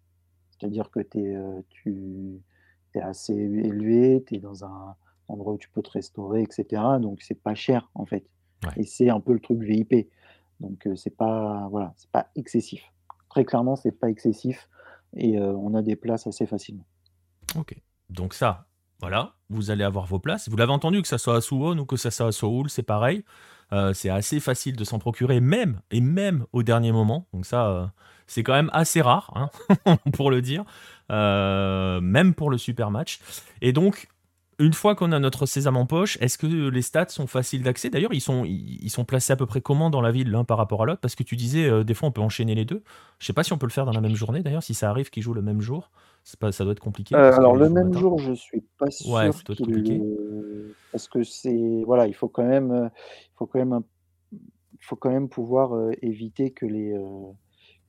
[0.50, 2.40] C'est-à-dire que es, heu, tu
[2.92, 4.94] tu es assez élevé, tu es dans un
[5.28, 8.24] endroit où tu peux te restaurer et cetera, donc c'est pas cher, en fait
[8.64, 8.74] Ouais.
[8.76, 10.08] et c'est un peu le truc VIP.
[10.60, 12.80] Donc heu, c'est pas voilà, c'est pas excessif.
[13.28, 14.68] Très clairement, c'est pas excessif
[15.16, 16.84] et heu, on a des places assez facilement.
[17.56, 17.74] Ok.
[18.08, 18.66] Donc ça,
[19.00, 20.48] voilà, vous allez avoir vos places.
[20.48, 22.84] Vous l'avez entendu, que ça soit à Suwon ou que ça soit à Seoul, c'est
[22.84, 23.24] pareil.
[23.72, 27.26] Euh, c'est assez facile de s'en procurer, même et même au dernier moment.
[27.32, 27.86] Donc ça, euh,
[28.32, 29.30] C'est quand même assez rare,
[29.84, 30.64] hein, pour le dire,
[31.10, 33.20] euh, même pour le super match.
[33.60, 34.08] Et donc,
[34.58, 37.90] une fois qu'on a notre sésame en poche, est-ce que les stades sont faciles d'accès?
[37.90, 40.56] D'ailleurs, ils sont, ils sont placés à peu près comment dans la ville, l'un par
[40.56, 41.02] rapport à l'autre?
[41.02, 42.82] Parce que tu disais, euh, des fois, on peut enchaîner les deux.
[43.18, 44.88] Je sais pas si on peut le faire dans la même journée, d'ailleurs, si ça
[44.88, 45.90] arrive qu'ils jouent le même jour.
[46.40, 47.14] Pas, ça doit être compliqué.
[47.14, 49.12] Euh, alors, le même jour, je suis pas sûr.
[49.12, 49.28] Ouais,
[49.58, 50.00] compliqué.
[50.90, 51.82] Parce que c'est.
[51.84, 53.80] Voilà, il faut quand même, il faut quand même,
[54.32, 54.38] il
[54.80, 56.96] faut quand même pouvoir éviter que les,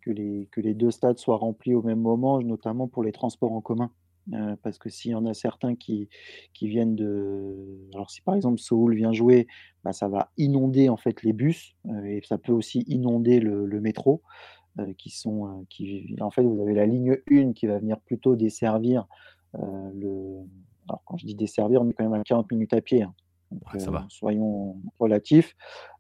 [0.04, 3.54] que, les, que les deux stades soient remplis au même moment, notamment pour les transports
[3.54, 3.91] en commun.
[4.32, 6.08] Euh, parce que s'il y en a certains qui,
[6.54, 7.89] qui viennent de.
[7.93, 9.47] Alors, si par exemple Seoul vient jouer,
[9.84, 13.82] bah, ça va inonder en fait les bus euh, et ça peut aussi inonder le,
[13.82, 14.22] métro.
[14.80, 18.36] Euh, qui sont, qui, en fait, vous avez la ligne 1 qui va venir plutôt
[18.36, 19.06] desservir
[19.54, 20.39] le.
[20.89, 23.04] Alors, quand je dis desservir, on est quand même à 40 minutes à pied.
[23.04, 23.14] Hein.
[24.10, 25.56] Soyons relatifs,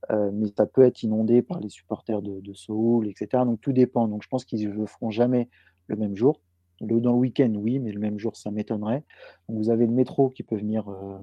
[0.09, 3.43] mais ça peut être inondé par les supporters de, de Seoul, etc.
[3.45, 4.07] Donc tout dépend.
[4.07, 5.49] Donc je pense qu'ils ne le feront jamais
[5.87, 6.39] le même jour.
[6.81, 9.03] Dans le week-end, oui, mais le même jour, ça m'étonnerait.
[9.47, 11.19] Vous avez le métro qui peut venir, euh,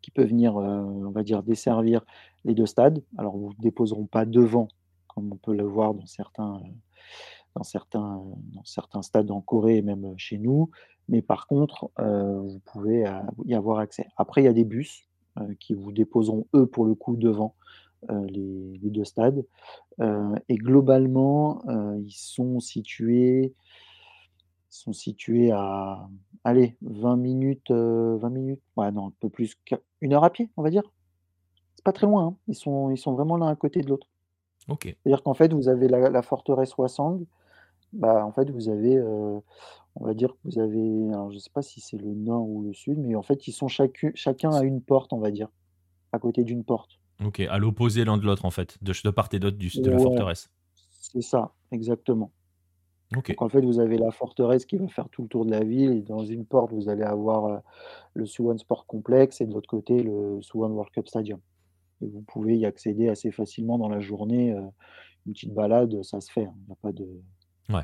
[0.00, 2.04] qui peut venir euh, on va dire, desservir
[2.44, 3.02] les deux stades.
[3.18, 4.68] Alors, vous ne déposeront pas devant,
[5.08, 6.68] comme on peut le voir dans certains, euh,
[7.54, 8.22] dans certains,
[8.54, 10.70] dans certains stades en Corée et même chez nous.
[11.08, 13.04] Mais par contre, vous pouvez
[13.44, 14.06] y avoir accès.
[14.16, 15.08] Après, il y a des bus
[15.58, 17.54] qui vous déposeront, eux, pour le coup, devant
[18.08, 19.44] les, les, deux stades.
[20.00, 21.62] et globalement,
[21.98, 23.52] ils sont situés
[24.72, 26.08] sont situés à,
[26.44, 29.56] allez, 20 minutes, 20 euh, minutes, ouais, non, un peu plus,
[30.00, 30.82] une heure à pied, on va dire.
[31.76, 32.36] C'est pas très loin, hein.
[32.48, 34.08] Ils sont, ils sont vraiment l'un à côté de l'autre.
[34.68, 37.24] C'est-à-dire qu'en fait, vous avez la, forteresse Wasang,
[37.92, 41.62] bah, en fait, vous avez, on va dire que vous avez, alors je sais pas
[41.62, 44.80] si c'est le nord ou le sud, mais en fait, ils sont chacun à une
[44.80, 45.48] porte, on va dire,
[46.12, 46.98] à côté d'une porte.
[47.24, 49.98] Ok, à l'opposé l'un de l'autre, en fait, de, de part et d'autre de la
[49.98, 50.50] forteresse.
[50.74, 52.32] C'est ça, exactement.
[53.12, 55.62] Donc en fait, vous avez la forteresse qui va faire tout le tour de la
[55.62, 57.62] ville et dans une porte, vous allez avoir,
[58.14, 61.38] le Suwon Sport Complex et de l'autre côté, le Suwon World Cup Stadium
[62.02, 64.50] et vous pouvez y accéder assez facilement dans la journée,
[65.26, 66.54] une petite balade, ça se fait, hein.
[66.62, 67.06] Il n'y a pas de
[67.68, 67.82] Ouais.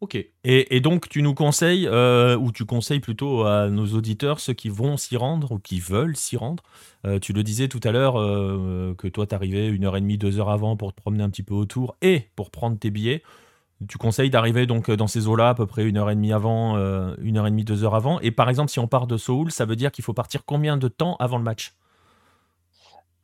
[0.00, 4.52] OK et donc tu nous conseilles, euh, ou tu conseilles plutôt à nos auditeurs, ceux
[4.52, 6.64] qui vont s'y rendre ou qui veulent s'y rendre,
[7.20, 8.14] tu le disais tout à l'heure,
[8.96, 11.30] que toi tu arrivais 1 heure et demie, 2 heures avant pour te promener un
[11.30, 13.22] petit peu autour et pour prendre tes billets.
[13.88, 16.32] Tu conseilles d'arriver donc euh, dans ces eaux-là à peu près une heure et demie
[16.32, 18.20] avant, euh, une heure et demie, deux heures avant.
[18.20, 20.76] Et par exemple, si on part de Seoul, ça veut dire qu'il faut partir combien
[20.76, 21.74] de temps avant le match?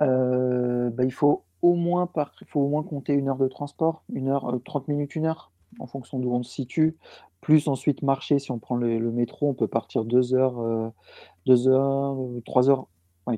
[0.00, 2.32] Euh, bah, il, faut au moins par...
[2.40, 5.52] il faut au moins compter une heure de transport, une heure, 30 minutes, une heure,
[5.78, 6.96] en fonction d'où on se situe.
[7.40, 10.92] Plus ensuite marcher, si on prend le, métro, on peut partir deux heures,
[11.46, 12.88] deux heures, trois heures,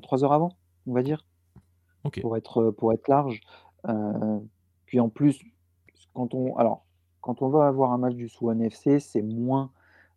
[0.01, 0.57] trois heures avant,
[0.87, 1.25] on va dire,
[2.21, 3.41] pour, être, pour être large.
[4.85, 5.39] puis en plus,
[6.13, 6.55] quand on.
[6.57, 6.85] Alors,
[7.21, 9.71] quand on va avoir un match du Suwon FC, c'est moins,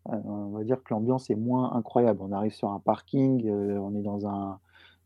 [0.09, 2.21] euh, on va dire que l'ambiance est moins incroyable.
[2.23, 4.59] On arrive sur un parking, euh, on est dans un,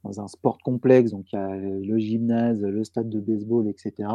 [0.05, 4.09] dans un sport complexe, donc il y a le gymnase, le stade de baseball, etc.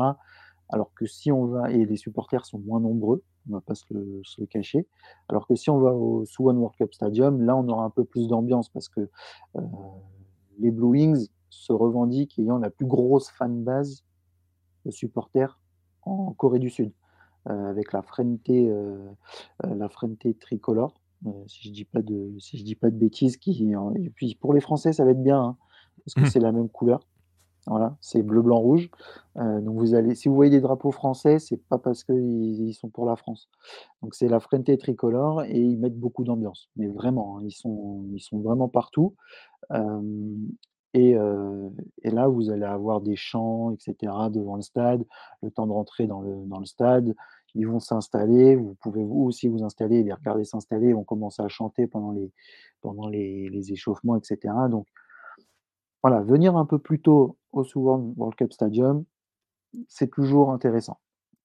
[0.69, 3.75] Alors que si on va, et les supporters sont moins nombreux, on ne va pas
[3.75, 4.87] se le, cacher.
[5.27, 8.05] Alors que si on va au Suwon World Cup Stadium, là on aura un peu
[8.05, 9.01] plus d'ambiance parce que
[9.55, 9.61] euh,
[10.59, 14.03] les Blue Wings se revendiquent ayant la plus grosse fan base
[14.85, 15.59] de supporters
[16.03, 16.91] en Corée du Sud.
[17.49, 19.11] Euh, avec la Frente, euh,
[19.63, 19.89] la
[20.39, 21.01] tricolore,
[21.47, 21.87] si je dis
[22.39, 23.35] si dis pas de bêtises.
[23.35, 25.57] Qui, et puis pour les Français, ça va être bien, hein,
[26.05, 26.25] parce que mmh.
[26.25, 27.07] c'est la même couleur.
[27.65, 28.89] Voilà, c'est bleu, blanc, rouge.
[29.37, 32.89] donc vous allez, si vous voyez des drapeaux français, c'est pas parce qu'ils ils sont
[32.89, 33.49] pour la France.
[34.01, 36.69] Donc c'est la Frente tricolore et ils mettent beaucoup d'ambiance.
[36.75, 39.15] Mais vraiment, hein, ils sont, ils sont vraiment partout.
[40.93, 41.15] Et,
[42.03, 45.03] et, là, vous allez avoir des chants, etc., devant le stade,
[45.41, 47.15] le temps de rentrer dans le, dans le stade.
[47.55, 48.55] Ils vont s'installer.
[48.55, 50.89] Vous pouvez vous aussi vous installer et les regarder s'installer.
[50.89, 52.31] Ils vont commencer à chanter pendant les,
[52.81, 54.53] pendant les, les, échauffements, etc.
[54.69, 54.87] Donc,
[56.03, 59.05] voilà, venir un peu plus tôt au Suwon World Cup Stadium,
[59.87, 60.99] c'est toujours intéressant.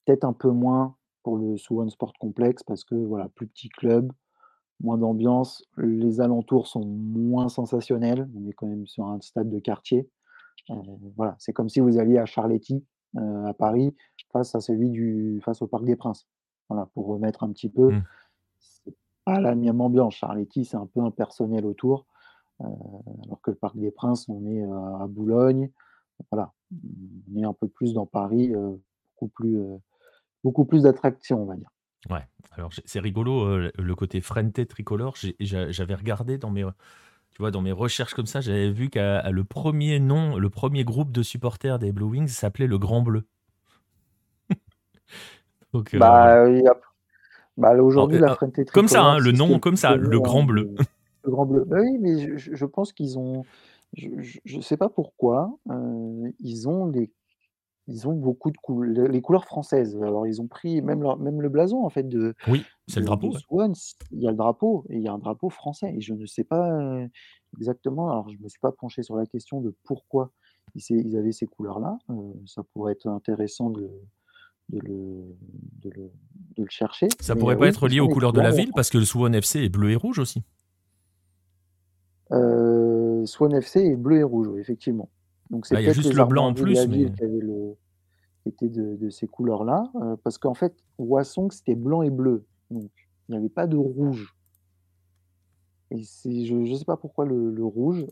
[0.05, 4.13] Peut-être un peu moins pour le Suwon Sport Complex parce que, voilà, plus petit club,
[4.81, 5.65] moins d'ambiance.
[5.77, 8.29] Les alentours sont moins sensationnels.
[8.37, 10.09] On est quand même sur un stade de quartier.
[10.71, 10.75] Euh,
[11.17, 12.85] voilà, c'est comme si vous alliez à Charletti,
[13.17, 13.95] euh, à Paris,
[14.33, 16.27] face à celui du, face au Parc des Princes.
[16.69, 17.93] Voilà, pour remettre un petit peu.
[17.93, 18.03] Mmh.
[18.59, 20.15] C'est pas la même ambiance.
[20.15, 22.07] Charletti, c'est un peu impersonnel autour.
[22.61, 22.65] Euh,
[23.25, 25.71] alors que le Parc des Princes, on est à Boulogne.
[26.31, 26.53] Voilà,
[27.33, 29.61] on est un peu plus dans Paris, beaucoup plus,
[30.43, 31.71] beaucoup plus d'attraction, on va dire.
[32.11, 35.17] Ouais, alors c'est rigolo, euh, le côté Frente tricolore.
[35.41, 36.65] J'avais regardé dans mes,
[37.31, 40.85] tu vois, dans mes recherches comme ça, j'avais vu que le premier nom, le premier
[40.85, 43.27] groupe de supporters des Blue Wings s'appelait le Grand Bleu.
[45.73, 45.99] Donc, euh.
[45.99, 46.75] Bah, a
[47.59, 50.17] bah, aujourd'hui, euh, la euh, Fuente comme ça, hein, tricolore, le nom comme ça, le
[50.17, 50.75] hein, grand bleu.
[51.29, 51.65] Le grand bleu.
[51.67, 53.47] Bah, oui, mais je pense qu'ils ont
[53.97, 54.09] je
[54.45, 57.13] je sais pas pourquoi, heu, ils ont des
[57.89, 59.97] ils ont beaucoup de coul les les couleurs françaises.
[60.03, 63.07] Alors ils ont pris même leur même le blason en fait de Oui, c'est le
[63.07, 63.41] drapeau, ouais.
[64.11, 66.25] Il y a le drapeau et il y a un drapeau français et je ne
[66.27, 67.09] sais pas, heu,
[67.59, 70.33] exactement alors je me suis pas penché sur la question de pourquoi
[70.75, 72.15] ils avaient ces couleurs-là, heu,
[72.47, 73.91] ça pourrait être intéressant de
[74.71, 75.37] de le
[75.83, 76.13] de le
[76.57, 78.51] de le chercher, Ça pourrait pas oui, être lié aux les couleurs de couleurs la
[78.51, 78.73] ville?
[78.75, 80.43] Parce que le Suwon FC est bleu et rouge aussi.
[82.33, 85.11] Heu, Suwon FC est bleu et rouge, oui, effectivement.
[85.51, 87.25] Donc c'est Là, il y a peut-être juste les le blanc en plus, mais qui
[87.25, 87.77] avaient le
[88.43, 92.47] qui étaient de de ces couleurs-là, heu, parce qu'en fait, Hwaseong, c'était blanc et bleu,
[92.71, 92.91] donc
[93.29, 94.35] il y avait pas de rouge
[95.91, 98.07] et je je sais pas pourquoi le le rouge,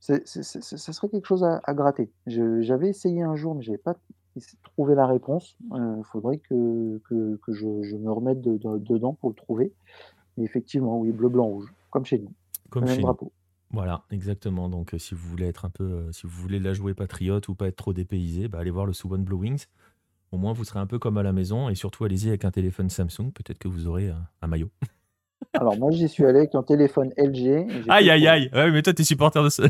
[0.00, 2.12] c'est ça serait quelque chose à à gratter.
[2.26, 3.96] Je j'avais essayé un jour, mais j'avais pas
[4.36, 8.78] ess trouvé la réponse, heu, faudrait que que que je je me remette de de
[8.78, 9.74] dedans pour le trouver.
[10.36, 12.32] Mais effectivement, oui, bleu, blanc, rouge, comme chez nous,
[12.80, 13.32] comme nous.
[13.70, 14.68] Voilà, exactement.
[14.68, 17.48] Donc, heu, si vous voulez être un peu, heu, si vous voulez la jouer patriote
[17.48, 19.66] ou pas être trop dépaysé, bah, allez voir le Suwon Blue Wings.
[20.32, 22.50] Au moins, vous serez un peu comme à la maison et surtout allez-y avec un
[22.50, 24.12] téléphone Samsung, peut-être que vous aurez,
[24.42, 24.70] un maillot.
[25.54, 28.50] Alors moi, j'y suis allé avec un téléphone LG Aïe, aïe, aïe!
[28.52, 29.62] Ouais, mais toi, tu es supporter de ce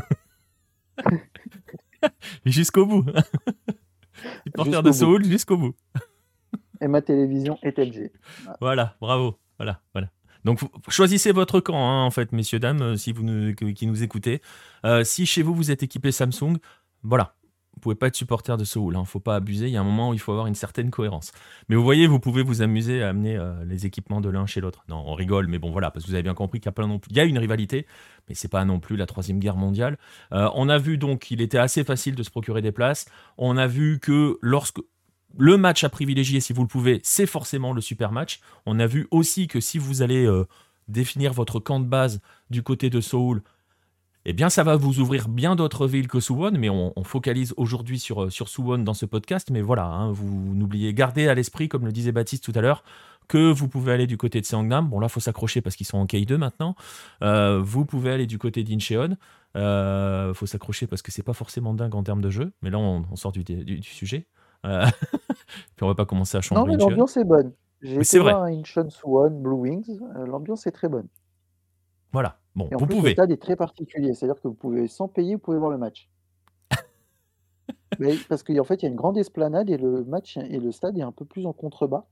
[2.45, 3.05] jusqu'au bout.
[4.45, 5.75] Supporter de Séoul jusqu'au bout.
[6.81, 8.11] et ma télévision est LG.
[8.43, 8.57] Voilà.
[8.59, 9.39] Voilà, bravo.
[9.57, 10.09] Voilà, voilà.
[10.45, 14.03] Donc choisissez votre camp, hein, en fait, messieurs, dames, heu, si vous nous qui nous
[14.03, 14.41] écoutez.
[14.85, 16.57] Heu, si chez vous, vous êtes équipé Samsung,
[17.03, 17.35] voilà,
[17.73, 19.67] vous pouvez pas être supporter de Séoul, hein, faut pas abuser.
[19.67, 21.31] Il y a un moment où il faut avoir une certaine cohérence.
[21.69, 24.61] Mais vous voyez, vous pouvez vous amuser à amener, heu, les équipements de l'un chez
[24.61, 24.83] l'autre.
[24.89, 26.87] Non, on rigole, mais bon, voilà, parce que vous avez bien compris qu'il y a
[27.09, 27.85] il y a une rivalité,
[28.27, 29.97] mais c'est pas non plus la 3e guerre mondiale.
[30.31, 33.05] On a vu donc qu'il était assez facile de se procurer des places.
[33.37, 34.79] On a vu que lorsque
[35.37, 38.39] le match à privilégier, si vous le pouvez, c'est forcément le super match.
[38.65, 40.47] On a vu aussi que si vous allez, heu,
[40.87, 43.41] définir votre camp de base du côté de Séoul,
[44.25, 47.97] eh bien, ça va vous ouvrir bien d'autres villes que Suwon, mais on focalise aujourd'hui
[47.97, 49.49] sur, heu, sur Suwon dans ce podcast.
[49.51, 52.83] Mais voilà, hein, vous n'oubliez gardez à l'esprit, comme le disait Baptiste tout à l'heure,
[53.29, 54.89] que vous pouvez aller du côté de Seongnam.
[54.89, 56.75] Bon là, faut s'accrocher parce qu'ils sont en K2 maintenant.
[57.23, 59.15] Heu, vous pouvez aller du côté d'Incheon.
[59.55, 62.79] Heu, faut s'accrocher parce que c'est pas forcément dingue en termes de jeu, mais là,
[62.79, 63.43] on sort du
[63.81, 64.27] sujet.
[64.63, 64.85] Heu,
[65.75, 67.53] puis on va pas commencer à Non, chambrer mais l'ambiance est bonne.
[67.81, 68.33] J'ai été c'est vrai.
[68.33, 71.07] voir Incheon Suwon Blue Wings, heu, l'ambiance est très bonne
[72.11, 73.09] Voilà, bon, et en vous plus, le pouvez.
[73.09, 76.09] stade est très particulier, c'est-à-dire que vous pouvez sans payer, vous pouvez voir le match.
[77.99, 80.71] Mais parce qu'en fait, il y a une grande esplanade et le match et le
[80.71, 82.05] stade est un peu plus en contrebas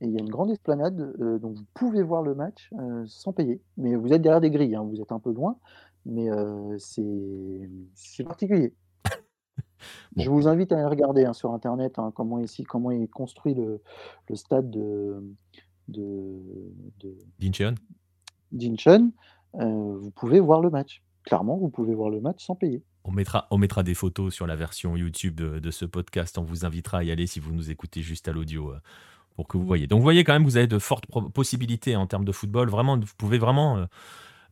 [0.00, 3.06] et il y a une grande esplanade, heu, donc vous pouvez voir le match, heu,
[3.08, 3.62] sans payer.
[3.78, 5.58] Mais vous êtes derrière des grilles, hein, vous êtes un peu loin,
[6.06, 8.24] mais heu, c'est c'est
[10.16, 13.54] Je vous invite à aller regarder, hein, sur internet, hein, comment ici comment est construit
[13.54, 13.82] le
[14.28, 15.22] le stade de
[15.88, 16.42] de
[17.00, 17.76] de D'Incheon?
[18.52, 19.12] d'Incheon,
[19.60, 21.02] heu, vous pouvez voir le match.
[21.24, 22.84] Clairement, vous pouvez voir le match sans payer.
[23.04, 26.38] On mettra on mettra des photos sur la version YouTube de de ce podcast.
[26.38, 28.78] On vous invitera à y aller si vous nous écoutez juste à l'audio, heu,
[29.36, 29.86] pour que vous voyez.
[29.88, 32.70] Donc vous voyez quand même, vous avez de fortes possibilités en termes de football.
[32.70, 33.86] Vraiment, vous pouvez vraiment, heu,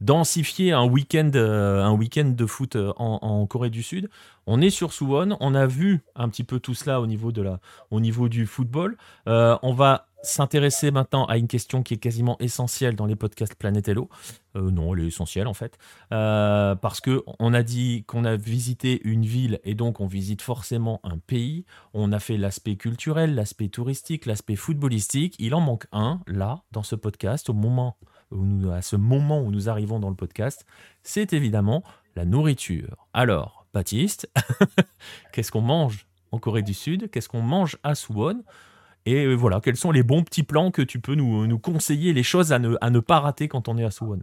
[0.05, 4.09] densifier un week-end, heu, un week-end de foot, heu, en Corée du Sud.
[4.47, 7.41] On est sur Suwon, on a vu un petit peu tout cela au niveau de
[7.41, 8.97] la au niveau du football.
[9.27, 13.55] Heu, on va s'intéresser maintenant à une question qui est quasiment essentielle dans les podcasts
[13.55, 14.09] Planète Hello.
[14.55, 15.79] Non, elle est essentielle en fait,
[16.13, 21.01] heu, parce qu'on a dit qu'on a visité une ville et donc on visite forcément
[21.03, 21.65] un pays.
[21.95, 25.35] On a fait l'aspect culturel, l'aspect touristique, l'aspect footballistique.
[25.39, 27.97] Il en manque un, là, dans ce podcast, au moment
[28.73, 30.67] à ce moment où nous arrivons dans le podcast,
[31.03, 31.83] c'est évidemment
[32.17, 33.09] la nourriture.
[33.13, 34.31] Alors, Baptiste,
[35.33, 37.11] qu'est-ce qu'on mange en Corée du Sud?
[37.11, 38.43] Qu'est-ce qu'on mange à Suwon?
[39.07, 42.53] Et voilà, quels sont les bons petits plans que tu peux nous conseiller, les choses
[42.53, 44.21] à ne pas rater quand on est à Suwon?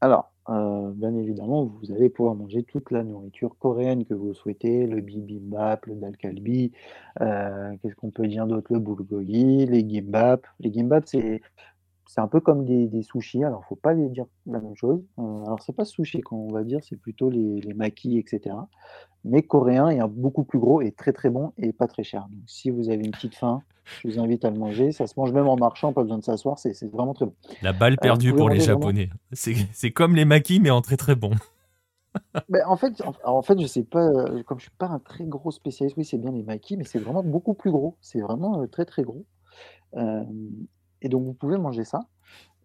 [0.00, 4.86] Alors, heu, bien évidemment, vous allez pouvoir manger toute la nourriture coréenne que vous souhaitez,
[4.86, 6.72] le bibimbap, le dal galbi,
[7.20, 8.72] heu, qu'est-ce qu'on peut dire d'autre?
[8.72, 10.46] Le bulgogi, les gimbap.
[10.60, 11.40] Les gimbap, c'est
[12.06, 15.02] c'est un peu comme des des sushis, alors faut pas les dire la même chose.
[15.18, 18.68] Heu, alors c'est pas sushi qu'on va dire, c'est plutôt les les makis et cetera.
[19.24, 22.28] Mais coréen et un beaucoup plus gros et très, très bon et pas très cher.
[22.30, 24.92] Donc si vous avez une petite faim, je vous invite à le manger.
[24.92, 27.34] Ça se mange même en marchant, pas besoin de s'asseoir, c'est vraiment très bon.
[27.62, 29.10] La balle vous perdue pour les Japonais.
[29.32, 31.30] C'est comme les makis, mais en très, très bon.
[32.48, 35.00] Beh, en fait en en fait, je sais pas, heu, comme je suis pas un
[35.00, 37.96] très gros spécialiste, oui, c'est bien les makis, mais c'est vraiment beaucoup plus gros.
[38.00, 39.24] C'est vraiment, heu, très, très gros.
[41.06, 42.00] Et donc vous pouvez manger ça.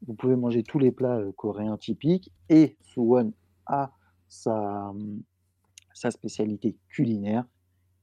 [0.08, 3.34] Vous pouvez manger tous les plats, heu, coréens typiques et Suwon
[3.68, 3.92] a
[4.30, 5.22] sa, mmh,
[5.94, 7.46] sa spécialité culinaire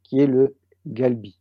[0.04, 1.38] qui est le galbi.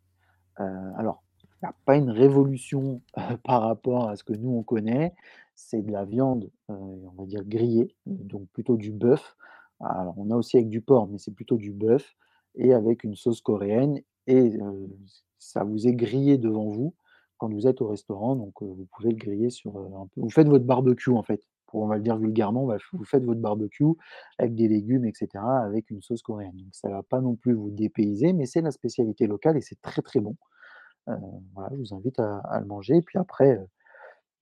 [0.59, 0.65] Heu,
[0.97, 1.23] alors
[1.63, 3.01] Il y a pas une révolution,
[3.45, 5.15] par rapport à ce que nous on connaît.
[5.55, 9.35] C'est de la viande, on va dire grillée, donc plutôt du bœuf.
[9.81, 12.15] Alors on a aussi avec du porc, mais c'est plutôt du bœuf
[12.55, 14.57] et avec une sauce coréenne et
[15.39, 16.93] ça vous est grillé devant vous
[17.37, 20.47] quand vous êtes au restaurant, donc vous pouvez le griller sur, un peu vous faites
[20.47, 23.85] votre barbecue en fait, pour on va le dire vulgairement, bah, vous faites votre barbecue
[24.37, 26.55] avec des légumes et cetera, avec une sauce coréenne.
[26.55, 29.81] Donc ça va pas non plus vous dépayser, mais c'est la spécialité locale et c'est
[29.81, 30.35] très, très bon.
[31.53, 33.59] Voilà, je vous invite à le manger puis après,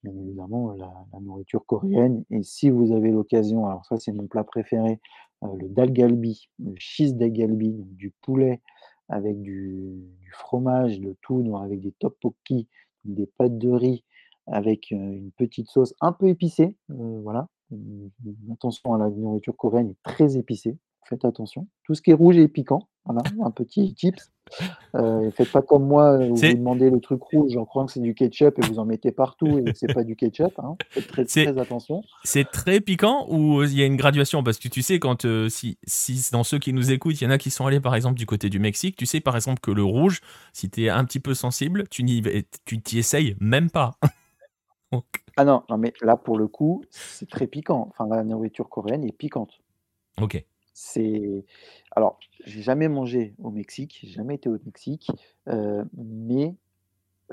[0.04, 4.44] bien évidemment, la nourriture coréenne et si vous avez l'occasion, alors ça c'est mon plat
[4.44, 5.00] préféré,
[5.42, 8.62] le dal galbi, le cheese dal galbi, donc du poulet
[9.10, 9.96] avec du
[10.32, 12.68] fromage, le tout dans avec des tteokbokki,
[13.06, 14.04] des pâtes de riz
[14.48, 17.48] avec, une petite sauce un peu épicée, voilà.
[17.72, 18.08] Mmh,
[18.54, 21.68] attention, hein, la nourriture coréenne très épicée, faites attention.
[21.84, 24.32] Tout ce qui est rouge est piquant, voilà, un petit tips.
[24.96, 28.00] Heu, faites pas comme moi, où vous demandez le truc rouge en croyant que c'est
[28.00, 30.78] du ketchup et vous en mettez partout et que c'est pas du ketchup, hein.
[30.90, 32.04] Faites très, attention.
[32.24, 34.44] c'est très piquant ou il y a une graduation?
[34.44, 37.32] Parce que tu sais quand, si si dans ceux qui nous écoutent, il y en
[37.32, 39.72] a qui sont allés par exemple du côté du Mexique, tu sais par exemple que
[39.72, 40.22] le rouge,
[40.54, 42.22] si tu es un petit peu sensible, tu n'y
[42.66, 43.96] tu t'y essayes même pas.
[44.92, 47.90] Donc Ah non, non mais là pour le coup, c'est très piquant.
[47.92, 49.60] Enfin la nourriture coréenne est piquante.
[50.22, 50.46] OK.
[50.78, 51.46] C'est
[51.92, 55.10] alors, j'ai jamais mangé au Mexique, j'ai jamais été au Mexique,
[55.48, 56.58] heu, mais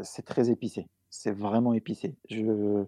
[0.02, 0.88] c'est très épicé.
[1.10, 2.16] C'est vraiment épicé.
[2.30, 2.86] Je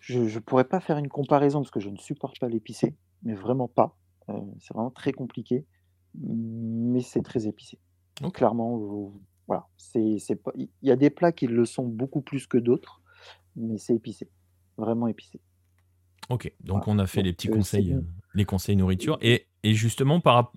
[0.00, 3.34] je je pourrais pas faire une comparaison parce que je ne supporte pas l'épicé, mais
[3.34, 3.98] vraiment pas.
[4.28, 5.66] Heu, c'est vraiment très compliqué,
[6.14, 7.80] mais c'est très épicé.
[8.22, 8.34] OK.
[8.34, 11.86] Clairement, vous voilà, c'est c'est pas il il y a des plats qui le sont
[11.86, 13.02] beaucoup plus que d'autres,
[13.56, 14.30] mais c'est épicé,
[14.78, 15.40] vraiment épicé.
[16.30, 18.04] OK, donc Voilà, on a fait donc les petits heu, c'est conseils, heu,
[18.34, 20.52] les conseils nourriture et et justement par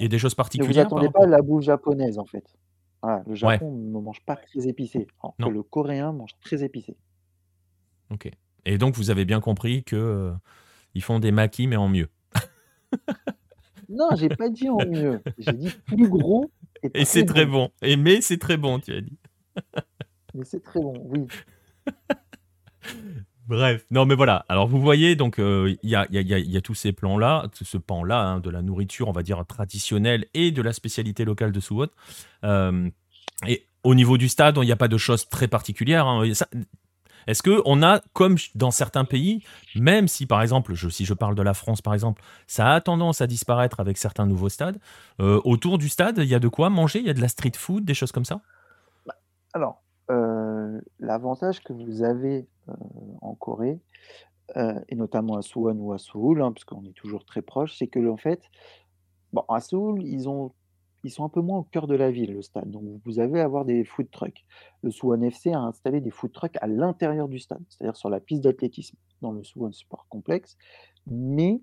[0.00, 2.18] il y a des choses ne vous particulières par attendez pas à la bouffe japonaise,
[2.18, 2.56] en fait.
[3.02, 6.34] Voilà, le ouais, Japon ne mange pas très épicé, alors que non, le coréen mange
[6.40, 6.96] très épicé.
[8.10, 8.30] OK
[8.66, 10.34] et donc vous avez bien compris que, heu,
[10.94, 12.08] ils font des makis mais en mieux
[13.90, 16.50] Non, j'ai pas dit en mieux, j'ai dit plus gros
[16.82, 19.18] et et c'est très bon et mais c'est très bon, tu as dit.
[20.32, 21.26] mais c'est très bon, oui.
[23.46, 27.76] Bref, non mais voilà, alors vous voyez donc, il y a tous ces plans-là, ce
[27.76, 31.60] pan-là, hein, de la nourriture, on va dire traditionnelle et de la spécialité locale de
[31.60, 31.88] Suwon.
[32.42, 32.90] Hem
[33.46, 36.22] et au niveau du stade, il y a pas de choses très particulières, hein,
[37.26, 39.44] Est-ce que on a, comme dans certains pays,
[39.76, 43.20] même si par exemple, si je parle de la France par exemple, ça a tendance
[43.20, 44.78] à disparaître avec certains nouveaux stades,
[45.20, 47.28] euh, autour du stade, il y a de quoi manger, il y a de la
[47.28, 48.40] street food, des choses comme ça?
[49.06, 49.14] Bah,
[49.52, 52.46] alors, heu, l'avantage que vous avez,
[53.20, 53.80] en Corée,
[54.56, 57.76] heu et notamment à Suwon ou à Séoul, hein, parce qu'on est toujours très proche,
[57.76, 58.42] c'est que en fait,
[59.32, 60.52] bon, à Séoul, ils ont
[61.04, 63.40] ils sont un peu moins au cœur de la ville, le stade, donc vous avez
[63.40, 64.44] avoir des food trucks.
[64.82, 68.20] Le Suwon FC a installé des food trucks à l'intérieur du stade, c'est-à-dire sur la
[68.20, 70.56] piste d'athlétisme, dans le Suwon Sport Complex,
[71.06, 71.60] mais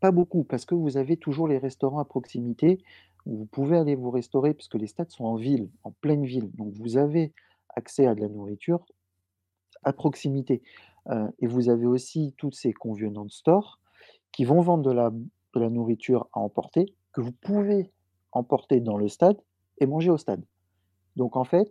[0.00, 2.78] pas beaucoup, parce que vous avez toujours les restaurants à proximité
[3.24, 6.50] où vous pouvez aller vous restaurer, puisque les stades sont en ville, en pleine ville,
[6.52, 7.32] donc vous avez
[7.74, 8.84] accès à de la nourriture
[9.82, 10.62] à proximité.
[11.40, 13.80] Et vous avez aussi tous ces convenience stores
[14.30, 17.90] qui vont vendre de la nourriture à emporter, que vous pouvez
[18.32, 19.40] emporter dans le stade
[19.78, 20.44] et manger au stade.
[21.16, 21.70] Donc en fait,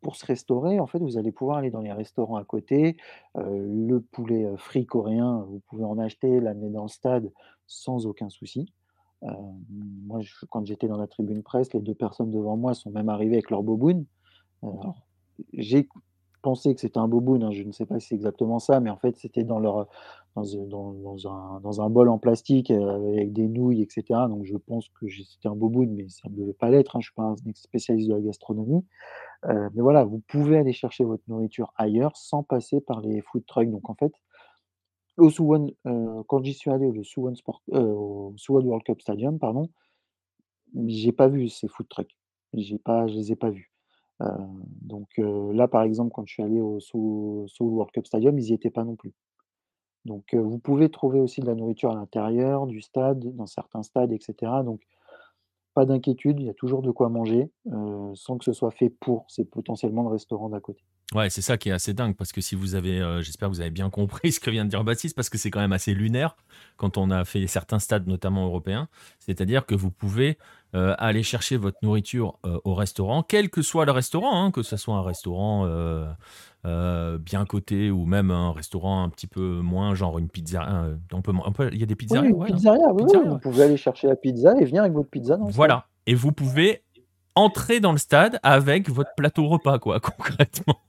[0.00, 2.96] pour se restaurer, en fait, vous allez pouvoir aller dans les restaurants à côté,
[3.36, 7.30] le poulet, frit coréen, vous pouvez en acheter, l'amener dans le stade
[7.66, 8.72] sans aucun souci.
[9.22, 13.36] Moi, quand j'étais dans la tribune presse, les 2 personnes devant moi sont même arrivées
[13.36, 14.04] avec leur boboon.
[15.52, 15.88] J'ai
[16.46, 18.90] pensé que c'était un boboon, hein, je ne sais pas si c'est exactement ça, mais
[18.90, 19.88] en fait, c'était dans leur,
[20.36, 20.44] dans
[21.28, 24.88] un dans un bol en plastique, heu, avec des nouilles et cetera, donc je pense
[25.00, 27.36] que c'était un boboon, mais ça ne devait pas l'être, hein, je suis pas un
[27.54, 28.84] spécialiste de la gastronomie.
[29.48, 33.44] Heu, mais voilà, vous pouvez aller chercher votre nourriture ailleurs sans passer par les food
[33.46, 34.12] trucks, donc en fait,
[35.18, 39.38] au Suwon, heu, quand j'y suis allé, le Suwon Sport au Suwon World Cup Stadium,
[39.38, 39.68] pardon,
[40.86, 42.16] j'ai pas vu ces food trucks.
[42.54, 43.72] J'ai pas je les ai pas vus.
[44.22, 44.26] Heu,
[44.82, 48.38] donc heu, là, par exemple, quand je suis allé au Seoul Seoul World Cup Stadium,
[48.38, 49.12] ils y étaient pas non plus.
[50.06, 53.82] Donc heu, vous pouvez trouver aussi de la nourriture à l'intérieur du stade, dans certains
[53.84, 54.82] stades et cetera, donc
[55.74, 57.50] pas d'inquiétude, il y a toujours de quoi manger,
[58.14, 59.26] sans que ce soit fait pour.
[59.28, 60.82] C'est potentiellement le restaurant d'à côté.
[61.14, 63.54] Ouais, c'est ça qui est assez dingue parce que si vous avez, heu, j'espère que
[63.54, 65.72] vous avez bien compris ce que vient de dire Baptiste parce que c'est quand même
[65.72, 66.36] assez lunaire
[66.76, 68.88] quand on a fait certains stades, notamment européens.
[69.20, 70.36] C'est-à-dire que vous pouvez,
[70.74, 74.64] heu, aller chercher votre nourriture, heu, au restaurant, quel que soit le restaurant, hein, que
[74.64, 75.64] ça soit un restaurant,
[76.64, 81.32] bien coté ou même un restaurant un petit peu moins, genre une pizza on peut
[81.44, 82.30] on peut il y a des Oui, pizzerias?
[82.30, 82.56] une Ouais, hein?
[82.56, 83.40] pizzeria, oui, oui, Pizzeria, vous ouais.
[83.40, 85.56] pouvez aller chercher la pizza et venir avec votre pizza dans le stade.
[85.66, 86.84] Voilà et vous pouvez
[87.34, 90.85] entrez dans le stade avec votre plateau repas, quoi, concrètement.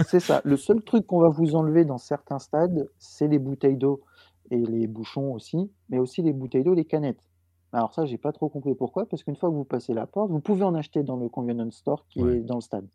[0.00, 0.40] C'est ça.
[0.44, 4.02] Le seul truc qu'on va vous enlever dans certains stades, c'est les bouteilles d'eau
[4.50, 7.28] et les bouchons aussi, mais aussi les bouteilles d'eau, les canettes.
[7.72, 10.30] Alors ça, j'ai pas trop compris pourquoi, parce qu'une fois que vous passez la porte,
[10.30, 12.36] vous pouvez en acheter dans le convenience store qui Ouais.
[12.36, 12.86] est dans le stade.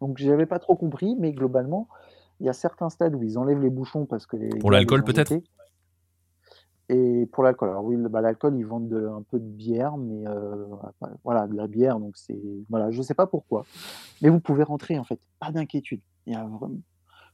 [0.00, 1.88] Donc j'avais pas trop compris, mais globalement,
[2.40, 5.04] il y a certains stades où ils enlèvent les bouchons parce que les Pour l'alcool,
[5.04, 5.32] peut-être?
[6.90, 10.26] Et pour l'alcool, alors oui, bah, l'alcool, ils vendent de un peu de bière, mais
[10.26, 10.66] heu,
[11.22, 13.64] voilà, de la bière, donc c'est voilà, je sais pas pourquoi.
[14.22, 16.00] Mais vous pouvez rentrer, en fait, pas d'inquiétude.
[16.26, 16.80] Il y a vraiment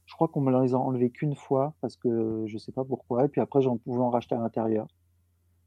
[0.06, 3.24] je crois qu'on me les a enlevés qu'une fois parce que je sais pas pourquoi
[3.24, 4.86] et puis après j'en pouvais en racheter à l'intérieur.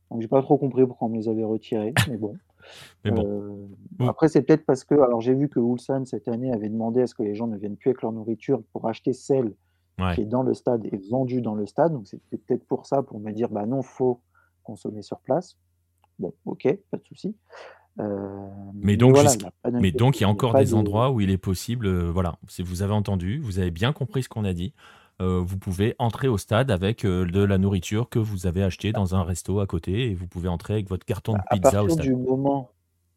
[0.10, 2.36] Donc j'ai pas trop compris pourquoi on me les avait retirés, mais bon.
[3.06, 3.24] Mais bon.
[3.26, 3.68] Heu,
[4.00, 4.08] Mmh.
[4.08, 7.08] après c'est peut-être parce que alors j'ai vu que Ulsan cette année avait demandé à
[7.08, 9.56] ce que les gens ne viennent plus avec leur nourriture pour acheter celle
[10.00, 10.16] Ouais.
[10.16, 13.04] qui est dans le stade et vendue dans le stade, donc c'était peut-être pour ça,
[13.04, 14.22] pour me dire: «Bah non, faut
[14.64, 15.58] consommer sur place».
[16.20, 17.36] Bon, OK, pas de souci.
[18.00, 18.06] Heu,
[18.82, 19.32] Mais mais donc voilà,
[19.78, 22.38] mais donc il y a encore des de endroits où il est possible, heu, voilà,
[22.48, 24.74] si vous avez entendu, vous avez bien compris ce qu'on a dit,
[25.22, 29.16] heu, vous pouvez entrer au stade avec, de la nourriture que vous avez achetée dans
[29.16, 31.84] un resto à côté et vous pouvez entrer avec votre carton de bah, à pizza
[31.84, 32.06] au partir stade.
[32.06, 32.72] du moment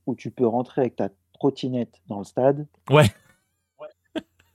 [0.07, 3.11] où tu peux rentrer avec ta trottinette dans le stade, Ouais,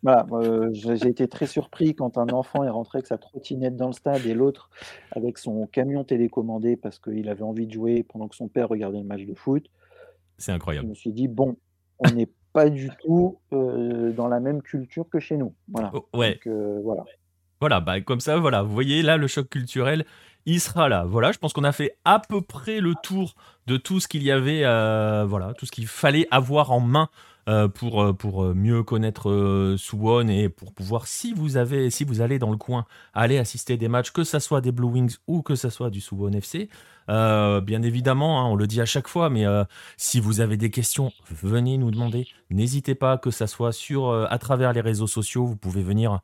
[0.03, 3.87] voilà, heu, j'ai été très surpris quand un enfant est rentré avec sa trottinette dans
[3.87, 4.69] le stade et l'autre
[5.11, 8.99] avec son camion télécommandé parce qu'il avait envie de jouer pendant que son père regardait
[8.99, 9.67] le match de foot.
[10.37, 10.87] c'est Je incroyable.
[10.87, 11.57] me suis dit: «Bon,
[11.99, 15.55] on n'est pas du tout, heu, dans la même culture que chez nous».
[15.67, 16.39] Voilà, O ouais.
[16.39, 17.09] donc heu, voilà.
[17.59, 20.05] Voilà, bah, comme ça, voilà, vous voyez là, le choc culturel,
[20.45, 21.05] il sera là.
[21.05, 23.33] Voilà, je pense qu'on a fait à peu près le tour
[23.65, 24.61] de tout ce qu'il y avait,
[25.25, 27.09] voilà, tout ce qu'il fallait avoir en main,
[27.47, 32.21] heu, pour, pour, heu, mieux connaître, Suwon et pour pouvoir si vous avez si vous
[32.21, 35.41] allez dans le coin, aller assister des matchs, que ça soit des Blue Wings ou
[35.41, 36.69] que ça soit du Suwon FC.
[37.07, 39.45] Bien évidemment, hein, on le dit à chaque fois, mais,
[39.95, 42.27] si vous avez des questions, venez nous demander.
[42.49, 46.19] N'hésitez pas, que ça soit sur, à travers les réseaux sociaux, vous pouvez venir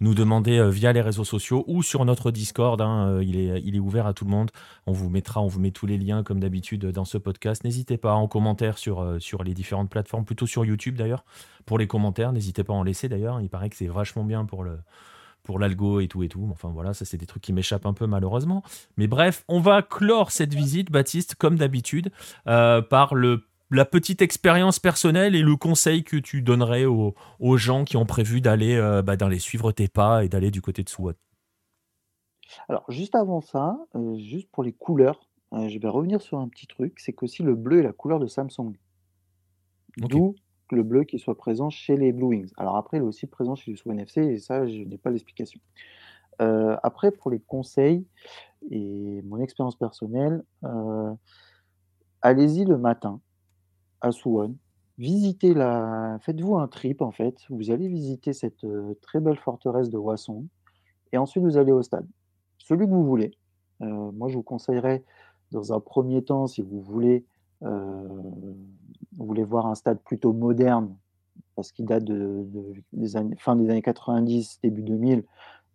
[0.00, 2.80] nous demander euh, via les réseaux sociaux ou sur notre Discord.
[2.80, 4.50] hein, euh, il, est, ouvert à tout le monde.
[4.86, 7.64] On vous mettra, on vous met tous les liens comme d'habitude dans ce podcast.
[7.64, 11.24] N'hésitez pas en commentaire sur, euh, les différentes plateformes, plutôt sur YouTube d'ailleurs.
[11.66, 13.40] Pour les commentaires, n'hésitez pas à en laisser d'ailleurs.
[13.40, 14.78] Il paraît que c'est vachement bien pour le
[15.58, 16.46] l'algo et tout et tout.
[16.52, 18.62] Enfin voilà, ça c'est des trucs qui m'échappent un peu malheureusement.
[18.98, 22.10] Mais bref, on va clore cette visite, Baptiste, comme d'habitude,
[22.44, 27.84] par le la petite expérience personnelle et le conseil que tu donnerais aux, aux gens
[27.84, 30.88] qui ont prévu d'aller euh, bah, d'aller suivre tes pas et d'aller du côté de
[30.88, 31.14] Suwon.
[32.68, 36.48] Alors juste avant ça, heu, juste pour les couleurs, heu, je vais revenir sur un
[36.48, 38.72] petit truc, c'est qu'aussi le bleu est la couleur de Samsung.
[39.98, 40.34] D'où
[40.70, 42.52] le bleu qui soit présent chez les Blue Wings.
[42.58, 45.10] Alors après, il est aussi présent chez les Swan FC et ça, je n'ai pas
[45.10, 45.60] l'explication.
[46.38, 48.06] Après pour les conseils
[48.70, 50.44] et mon expérience personnelle,
[52.22, 53.20] allez-y le matin
[54.00, 54.56] à Suwon,
[54.98, 59.90] visitez la faites-vous un trip en fait, vous allez visiter cette, heu, très belle forteresse
[59.90, 60.46] de Hwasong
[61.12, 62.06] et ensuite vous allez au stade.
[62.58, 63.32] Celui que vous voulez.
[63.82, 65.04] Heu, moi je vous conseillerais
[65.52, 67.24] dans un premier temps si vous voulez,
[67.60, 70.94] vous voulez voir un stade plutôt moderne
[71.56, 72.46] parce qu'il date de
[73.38, 75.24] fin des années 90, début 2000,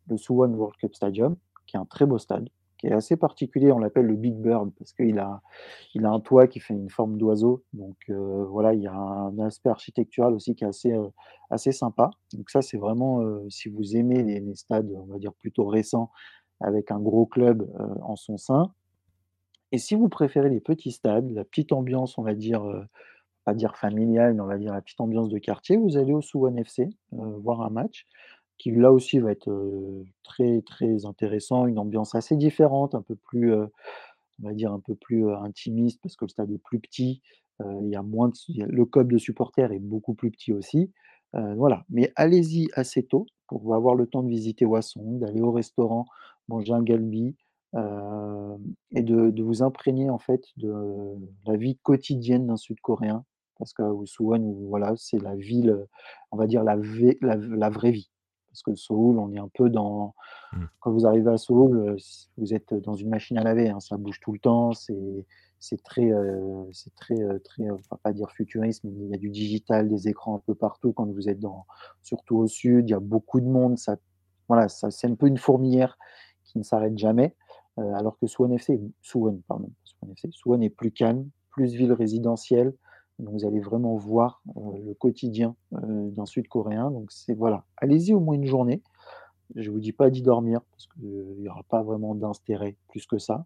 [0.08, 2.50] le Suwon World Cup Stadium, qui est un très beau stade,
[2.84, 3.72] qui est assez particulier.
[3.72, 5.42] On l'appelle le Big Bird parce qu'il a
[5.94, 7.64] il a un toit qui fait une forme d'oiseau.
[7.72, 11.10] Donc heu, voilà, il y a un aspect architectural aussi qui est assez, heu,
[11.50, 12.12] assez sympa.
[12.34, 16.12] Donc ça, c'est vraiment, heu, si vous aimez les stades, on va dire plutôt récents,
[16.60, 17.70] avec un gros club,
[18.02, 18.74] en son sein.
[19.72, 22.64] Et si vous préférez les petits stades, la petite ambiance, on va dire,
[23.46, 26.22] pas dire familiale, mais on va dire la petite ambiance de quartier, vous allez au
[26.22, 28.08] Suwon FC, voir un match
[28.64, 29.52] qui là aussi va être,
[30.24, 33.70] très, très intéressant, une ambiance assez différente, un peu plus, on
[34.40, 37.22] va dire un peu plus, intimiste parce que le stade est plus petit,
[37.60, 40.94] il y a moins le club de supporters est beaucoup plus petit aussi,
[41.34, 41.84] voilà.
[41.90, 46.06] Mais allez-y assez tôt pour avoir le temps de visiter Hwasong, d'aller au restaurant,
[46.48, 47.36] manger un galbi,
[47.76, 50.74] et de de vous imprégner en fait de
[51.46, 53.26] la vie quotidienne d'un Sud-Coréen.
[53.58, 55.86] Parce que Suwon, voilà, c'est la ville,
[56.32, 56.78] on va dire la
[57.22, 58.10] la la vraie vie.
[58.54, 60.16] Parce que Séoul, on est un peu dans
[60.54, 60.66] Hmm.
[60.80, 63.80] quand vous arrivez à Séoul, heu, s vous êtes dans une machine à laver, hein,
[63.80, 65.26] ça bouge tout le temps, c'est
[65.60, 69.16] c'est très, heu, c'est très, heu, très, on va pas dire futuriste, mais il y
[69.16, 71.66] a du digital, des écrans un peu partout quand vous êtes dans
[72.02, 73.96] surtout au sud, il y a beaucoup de monde, ça
[74.50, 75.98] voilà, ça c'est un peu une fourmilière
[76.44, 77.36] qui ne s'arrête jamais,
[77.78, 81.94] alors que Suwon FC Suwon, pardon, pas Suwon FC, Suwon est plus calme, plus ville
[81.94, 82.74] résidentielle,
[83.20, 88.14] donc vous allez vraiment voir, heu, le quotidien, heu, d'un Sud-Coréen, donc c'est voilà, allez-y
[88.14, 88.82] au moins une journée.
[89.56, 93.20] Je vous dis pas d'y dormir parce qu'il y aura pas vraiment d'intérêt plus que
[93.20, 93.46] ça.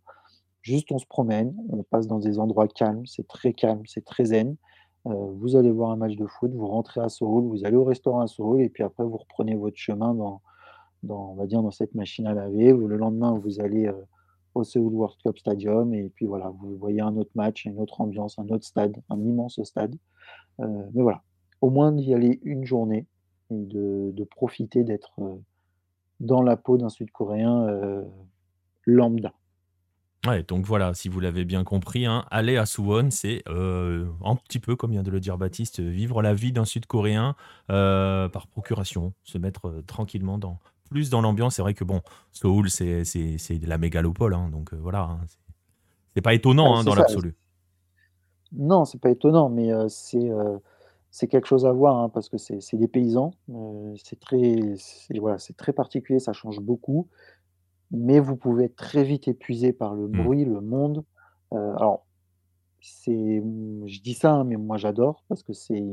[0.61, 4.26] Juste on se promène, on passe dans des endroits calmes, c'est très calme, c'est très
[4.26, 4.55] zen.
[5.05, 8.20] Vous allez voir un match de foot, vous rentrez à Séoul, vous allez au restaurant
[8.22, 10.41] à Séoul et puis après vous reprenez votre chemin dans
[11.03, 12.74] dans va dire dans cette machine à laver.
[12.74, 13.89] Le lendemain, vous allez,
[14.58, 18.01] au Seoul World Cup Stadium et puis voilà, vous voyez un autre match, une autre
[18.01, 19.95] ambiance, un autre stade, un immense stade.
[20.60, 21.24] Heu, mais voilà,
[21.62, 23.05] au moins d'y aller une journée
[23.51, 25.41] et de profiter d'être, heu,
[26.20, 28.05] dans la peau d'un Sud-Coréen, heu,
[28.86, 29.34] lambda.
[30.26, 34.60] Ouais, donc voilà, si vous l'avez bien compris, hein, aller à Suwon, c'est, un petit
[34.60, 37.36] peu, comme vient de le dire Baptiste, vivre la vie d'un Sud-Coréen,
[37.68, 39.14] par procuration.
[39.24, 41.55] Se mettre, tranquillement dans plus dans l'ambiance.
[41.55, 43.03] C'est vrai que bon, Séoul, c'est
[43.63, 45.19] la mégalopole, hein, donc heu, voilà, hein,
[46.15, 47.35] c'est pas étonnant, hein, dans l'absolu.
[48.53, 50.59] Non, c'est pas étonnant, mais c'est, heu,
[51.11, 53.31] c'est quelque chose à voir, parce que c'est des paysans,
[54.03, 54.75] c'est très
[55.19, 57.09] voilà, c'est très particulier, ça change beaucoup,
[57.91, 60.17] mais vous pouvez être très vite épuisé par le Mmh.
[60.17, 61.05] bruit, le monde.
[61.51, 62.07] Alors
[62.82, 65.84] c'est, mmh, je dis ça, hein, mais moi j'adore parce que c'est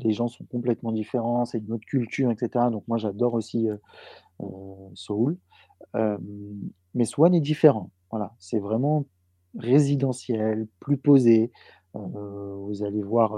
[0.00, 3.68] les gens sont complètement différents, c'est une autre culture et cetera, donc moi j'adore aussi.
[5.94, 7.90] Hem, mais Swan est différent.
[8.10, 9.06] Voilà, c'est vraiment
[9.58, 11.52] résidentiel, plus posé.
[11.94, 13.36] Vous allez voir,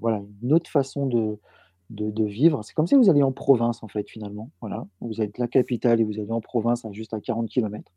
[0.00, 1.38] voilà, une autre façon de
[1.90, 2.62] de vivre.
[2.64, 4.50] C'est comme si vous alliez en province, en fait, finalement.
[4.60, 7.92] Voilà, vous êtes la capitale et vous allez en province à juste à 40 kilomètres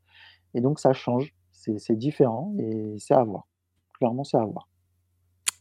[0.55, 3.47] et donc ça change, c'est différent et c'est à voir.
[4.01, 4.67] Clairement, c'est à voir.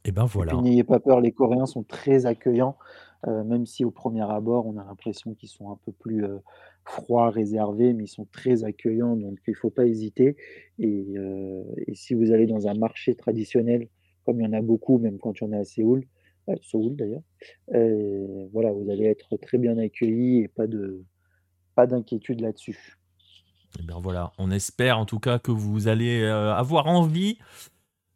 [0.07, 0.62] Et ben, Et puis voilà.
[0.62, 2.78] n'ayez pas peur, les Coréens sont très accueillants,
[3.26, 6.41] heu, même si au premier abord, on a l'impression qu'ils sont un peu plus, heu,
[6.86, 10.38] froids, réservés, mais ils sont très accueillants, donc il faut pas hésiter
[10.78, 13.88] et heu et si vous allez dans un marché traditionnel,
[14.24, 16.07] comme il y en a beaucoup, même quand on est à Séoul,
[16.49, 17.22] à Seoul d'ailleurs,
[17.74, 21.05] heu, voilà, vous allez être très bien accueillis et pas de
[21.74, 22.97] pas d'inquiétude là-dessus.
[23.78, 27.38] Et bien, voilà, on espère en tout cas que vous allez, avoir envie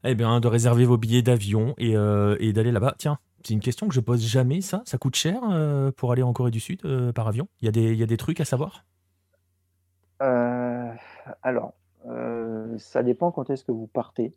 [0.07, 2.95] Eh bien, de réserver vos billets d'avion et heu et d'aller là-bas.
[2.99, 4.83] Tiens, c'est une question que je pose jamais ça.
[4.85, 7.49] Ça coûte cher, heu, pour aller en Corée du Sud, heu, par avion?
[7.63, 8.85] Il y a des il y a des trucs à savoir?
[11.43, 11.75] Alors,
[12.79, 14.33] ça dépend quand est-ce que vous partez.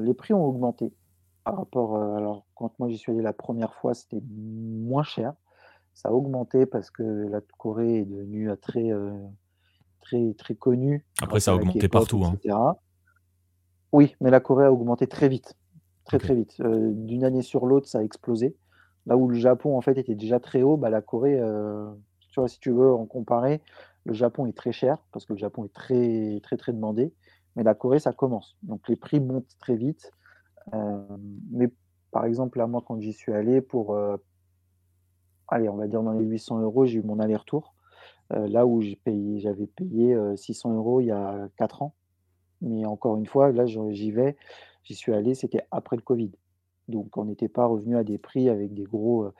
[0.00, 0.92] Les prix ont augmenté
[1.44, 5.34] par rapport, alors quand moi j'y suis allé la première fois, c'était moins cher.
[5.94, 9.12] Ça a augmenté parce que la Corée est devenue, très, heu,
[10.02, 12.38] très très connue Après grâce ça à a la augmenté K-pop partout, hein.
[13.92, 15.54] Oui, mais la Corée a augmenté très vite,
[16.04, 16.54] très, très vite.
[16.60, 18.56] Heu, d'une année sur l'autre, ça a explosé.
[19.06, 21.40] Là où le Japon, en fait, était déjà très haut, bah, la Corée,
[22.30, 23.60] tu vois, si tu veux en comparer,
[24.04, 27.12] le Japon est très cher parce que le Japon est très, très, très demandé,
[27.56, 28.56] mais la Corée, ça commence.
[28.62, 30.12] Donc les prix montent très vite,
[30.72, 31.06] hem,
[31.52, 31.70] mais
[32.12, 33.96] par exemple, là, moi, quand j'y suis allé pour,
[35.48, 37.74] allez, on va dire dans les 800 €, j'ai eu mon aller-retour,
[38.30, 41.94] là où j'ai payé j'avais payé, heu, 600 € il y a 4 ans.
[42.62, 44.36] Mais encore une fois, là, j'y vais,
[44.84, 46.32] j'y suis allé, c'était après le covid.
[46.88, 49.32] Donc on n'était pas revenu à des prix avec des gros, heu,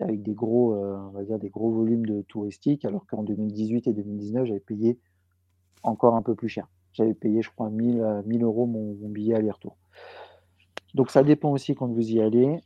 [0.00, 3.86] avec des gros, heu, on va dire des gros volumes de touristiques, alors qu'en 2018
[3.88, 4.98] et 2019, j'avais payé
[5.84, 6.68] encore un peu plus cher.
[6.94, 9.76] J'avais payé, je crois 1000, heu, 1000 € mon billet aller-retour.
[10.94, 12.60] Donc ça dépend aussi quand vous y allez.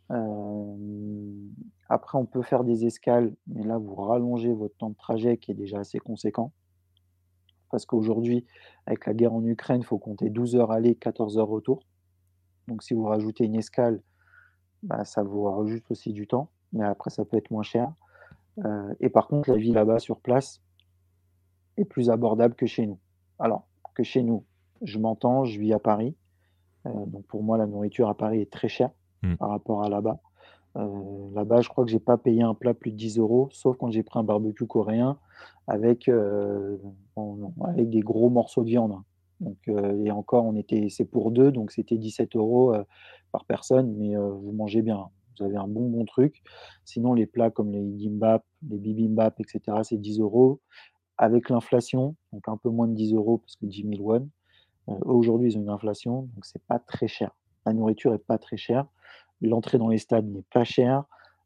[1.88, 5.50] Après on peut faire des escales, mais là, vous rallongez votre temps de trajet qui
[5.50, 6.52] est déjà assez conséquent.
[7.70, 8.44] Parce qu'aujourd'hui,
[8.86, 11.80] avec la guerre en Ukraine, il faut compter 12 heures aller, 14 heures retour.
[12.68, 14.02] Donc si vous rajoutez une escale,
[14.82, 17.92] bah, ça vous rajoute aussi du temps, mais après ça peut être moins cher.
[18.64, 20.62] Heu et par contre, la vie là-bas sur place
[21.76, 22.98] est plus abordable que chez nous.
[23.38, 24.44] Alors, que chez nous,
[24.82, 26.16] je m'entends, je vis à Paris,
[26.86, 28.90] heu, donc pour moi la nourriture à Paris est très chère
[29.22, 29.34] Mmh.
[29.36, 30.18] par rapport à là-bas.
[30.76, 33.76] Heu, là-bas, je crois que j'ai pas payé un plat plus de 10 euros, sauf
[33.76, 35.18] quand j'ai pris un barbecue coréen
[35.66, 36.08] avec,
[37.64, 38.96] avec des gros morceaux de viande.
[39.40, 42.84] Donc heu et encore on était c'est pour 2 donc c'était 17 €, heu,
[43.32, 45.08] par personne, mais vous mangez bien.
[45.38, 46.42] Vous avez un bon, bon truc.
[46.84, 50.60] Sinon les plats comme les gimbap, les bibimbap et cetera, c'est 10 euros
[51.18, 54.28] Avec l'inflation, donc un peu moins de 10 euros parce que 10 000 won,
[55.04, 57.32] aujourd'hui ils ont une inflation, donc c'est pas très cher.
[57.66, 58.86] La nourriture est pas très chère.
[59.42, 61.04] L'entrée dans les stades n'est pas chère,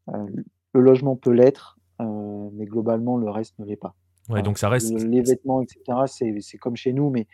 [0.08, 0.26] heu,
[0.72, 3.94] le logement peut l'être, heu, mais globalement le reste ne l'est pas.
[4.28, 7.26] Ouais, donc ça reste les vêtements et cetera, c'est comme chez nous, mais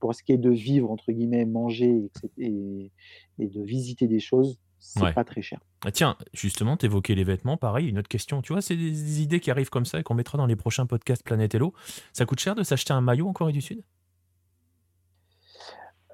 [0.00, 2.92] pour ce qui est de «vivre» entre guillemets, manger et
[3.38, 5.14] et de visiter des choses, c'est ouais.
[5.14, 5.60] pas très cher.
[5.84, 8.42] Ah tiens, justement, tu évoquais les vêtements, pareil, une autre question.
[8.42, 10.56] Tu vois, c'est des des idées qui arrivent comme ça et qu'on mettra dans les
[10.56, 11.72] prochains podcasts Planète Hello.
[12.12, 13.82] Ça coûte cher de s'acheter un maillot en Corée du Sud?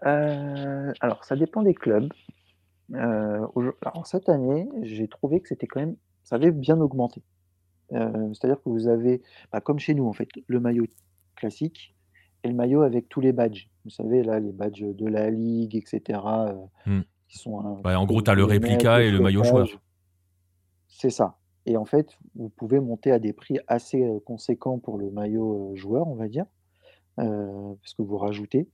[0.07, 2.13] Heu, alors ça dépend des clubs.
[2.95, 7.23] Alors cette année, j'ai trouvé que c'était quand même ça avait bien augmenté.
[7.93, 9.23] Heu, c'est-à-dire que vous avez,
[9.53, 10.87] bah, comme chez nous en fait, le maillot
[11.37, 11.97] classique
[12.45, 13.71] et le maillot avec tous les badges.
[13.85, 17.01] Vous savez là, les badges de la ligue et cetera, heu, Mmh.
[17.29, 19.81] qui sont un Ouais, en gros, tu as le réplica et le maillot joueur.
[20.89, 24.97] C'est ça et en fait, vous pouvez monter à des prix assez, heu, conséquents pour
[24.97, 26.47] le maillot, joueur, on va dire,
[27.21, 28.71] heu, parce que vous rajoutez.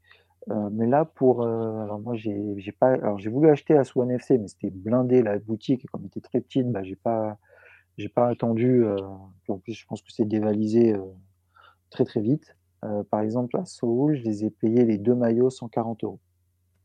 [0.51, 4.11] Heu, mais là pour, heu, alors moi j'ai pas alors j'ai voulu acheter à Swan
[4.19, 7.39] FC, mais c'était blindé la boutique et comme elle était très petite, bah, j'ai pas
[7.99, 8.85] j'ai pas attendu,
[9.45, 10.95] puis en plus je pense que c'est dévalisé,
[11.91, 12.57] très, très vite.
[13.11, 16.21] Par exemple à Sohoul, je les ai payés les 2 maillots 140 €,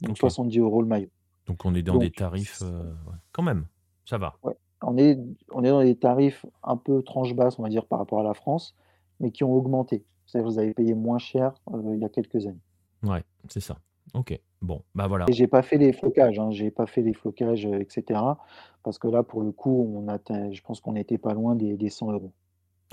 [0.01, 0.19] donc OK.
[0.19, 1.09] 70 € le maillot.
[1.47, 2.69] Donc on est dans des Donc tarifs,
[3.05, 3.67] ouais, quand même,
[4.05, 4.39] ça va.
[4.43, 5.17] Ouais, on est
[5.51, 8.23] on est dans des tarifs un peu tranche basse, on va dire, par rapport à
[8.23, 8.75] la France,
[9.19, 10.05] mais qui ont augmenté.
[10.25, 12.61] C'est-à-dire que vous avez payé moins cher, il y a quelques années.
[13.03, 13.77] Ouais, c'est ça.
[14.13, 14.37] OK.
[14.61, 15.25] Bon, bah, Et voilà.
[15.33, 18.39] j'ai pas fait les flocages, hein, j'ai pas fait les flocages, heu, et cetera,
[18.83, 21.77] parce que là, pour le coup, on atteint je pense qu'on était pas loin des
[21.77, 22.31] des 100 €.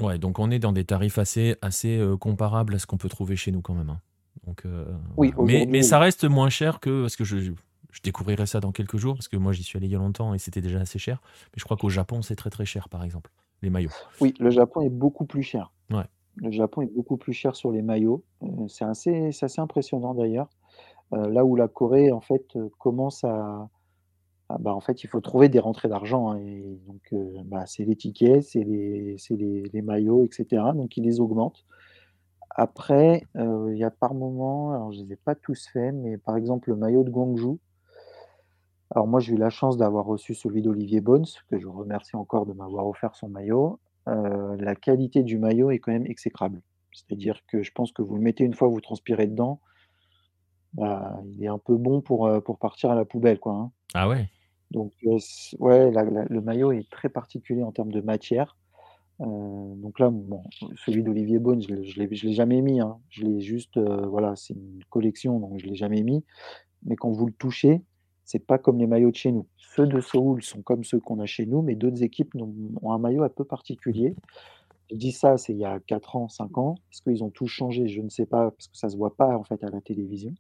[0.02, 3.09] Ouais, donc on est dans des tarifs assez assez, heu, comparables à ce qu'on peut
[3.09, 4.00] trouver chez nous quand même, hein.
[4.46, 4.86] Donc heu,
[5.16, 5.46] Oui, voilà.
[5.46, 7.52] Mais aujourd'hui, mais ça reste moins cher que parce que je je
[7.92, 9.98] je découvrirai ça dans quelques jours, parce que moi j'y suis allé il y a
[9.98, 11.20] longtemps et c'était déjà assez cher.
[11.46, 13.30] Mais je crois qu'au Japon, c'est très, très cher, par exemple,
[13.62, 13.90] les maillots.
[14.20, 15.72] Oui, le Japon est beaucoup plus cher.
[15.90, 16.04] Ouais.
[16.37, 20.49] Le Japon est beaucoup plus cher sur les maillots, heu, c'est assez impressionnant d'ailleurs.
[21.14, 23.68] Heu, là où la Corée, en fait, heu, commence à
[24.51, 26.41] Ah bah, en fait, il faut trouver des rentrées d'argent, hein
[26.89, 27.14] donc
[27.47, 31.64] bah, c'est les tickets, c'est les maillots et cetera, donc ils les augmentent.
[32.57, 36.37] Après, il y a par moment, alors je les ai pas tous faits, mais par
[36.37, 37.59] exemple le maillot de Gwangju,
[38.91, 42.47] alors moi j'ai eu la chance d'avoir reçu celui d'Olivier Bones, que je remercie encore
[42.47, 43.78] de m'avoir offert son maillot.
[44.09, 46.62] Heu, la qualité du maillot est quand même exécrable.
[46.92, 49.61] C'est-à-dire que je pense que vous le mettez une fois, vous transpirez dedans,
[50.74, 53.72] bah, il est un peu bon pour, heu, pour partir à la poubelle quoi, hein.
[53.94, 54.30] Ah ouais?
[54.70, 58.57] Donc heu, c ouais, la la le maillot est très particulier en termes de matière.
[59.20, 60.42] Donc là, bon,
[60.76, 63.00] celui d'Olivier Beaune, je l'ai je l'ai jamais mis, hein.
[63.11, 66.24] Je l'ai juste, voilà, c'est une collection, donc je l'ai jamais mis.
[66.84, 67.82] Mais quand vous le touchez,
[68.27, 69.47] c'est pas comme les maillots de chez nous.
[69.57, 72.35] Ceux de Seoul sont comme ceux qu'on a chez nous, mais d'autres équipes
[72.83, 74.14] ont un maillot un peu particulier.
[74.91, 76.74] Je dis ça, c'est il y a 4 ans, 5 ans.
[76.93, 77.89] Est-ce qu'ils ont tout changé?
[77.89, 80.35] Je ne sais pas, parce que ça se voit pas, en fait, à la télévision.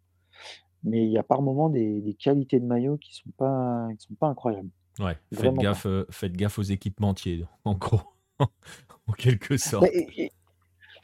[0.84, 4.06] Mais il y a par moments des des qualités de maillots qui sont pas qui
[4.06, 4.70] sont pas incroyables.
[5.00, 8.00] Ouais, faites gaffe, heu, faites gaffe aux équipementiers, en gros,
[8.38, 9.86] en quelque Bah sorte.
[9.92, 10.32] et et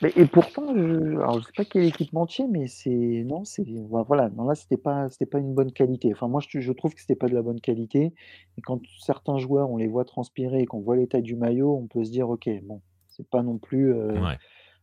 [0.02, 2.90] mais et pourtant, je alors je sais pas quel équipementier, mais c'est
[3.26, 6.12] non, c'est voi voilà, non là, c'était pas c'était pas une bonne qualité.
[6.12, 8.12] Enfin moi, je je trouve que c'était pas de la bonne qualité
[8.58, 11.86] et quand certains joueurs, on les voit transpirer et qu'on voit l'état du maillot, on
[11.86, 14.38] peut se dire: «OK, bon, c'est pas non plus, heu, Ouais,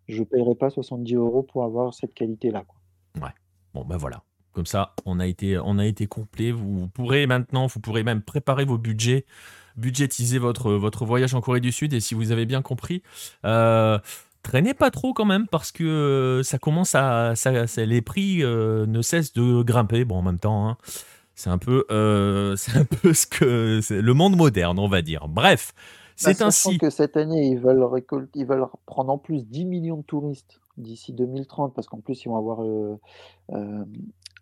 [0.07, 2.81] je paierai pas 70 € pour avoir cette qualité-là, quoi».
[3.21, 3.29] ouais.
[3.73, 4.23] Bon, bah, voilà.
[4.51, 6.51] Comme ça, on a été on a été complet.
[6.51, 9.25] Vous pourrez maintenant vous pourrez même préparer vos budgets,
[9.77, 13.03] budgétiser votre, votre voyage en Corée du Sud et si vous avez bien compris,
[13.45, 13.99] heu,
[14.43, 15.83] traînez pas trop quand même parce que,
[16.39, 20.05] heu, ça commence à ça ça les prix, heu, ne cessent de grimper.
[20.05, 20.77] Bon, en même temps, hein,
[21.35, 25.01] c'est un peu, heu, c'est un peu ce que c'est le monde moderne, on va
[25.01, 25.27] dire.
[25.29, 25.73] Bref,
[26.21, 27.85] Bah, c'est ainsi que cette année, ils veulent
[28.35, 32.23] ils veulent prendre en plus 10 000 000 de touristes d'ici 2030 parce qu'en plus,
[32.25, 32.97] ils vont avoir, heu,
[33.49, 33.87] hem,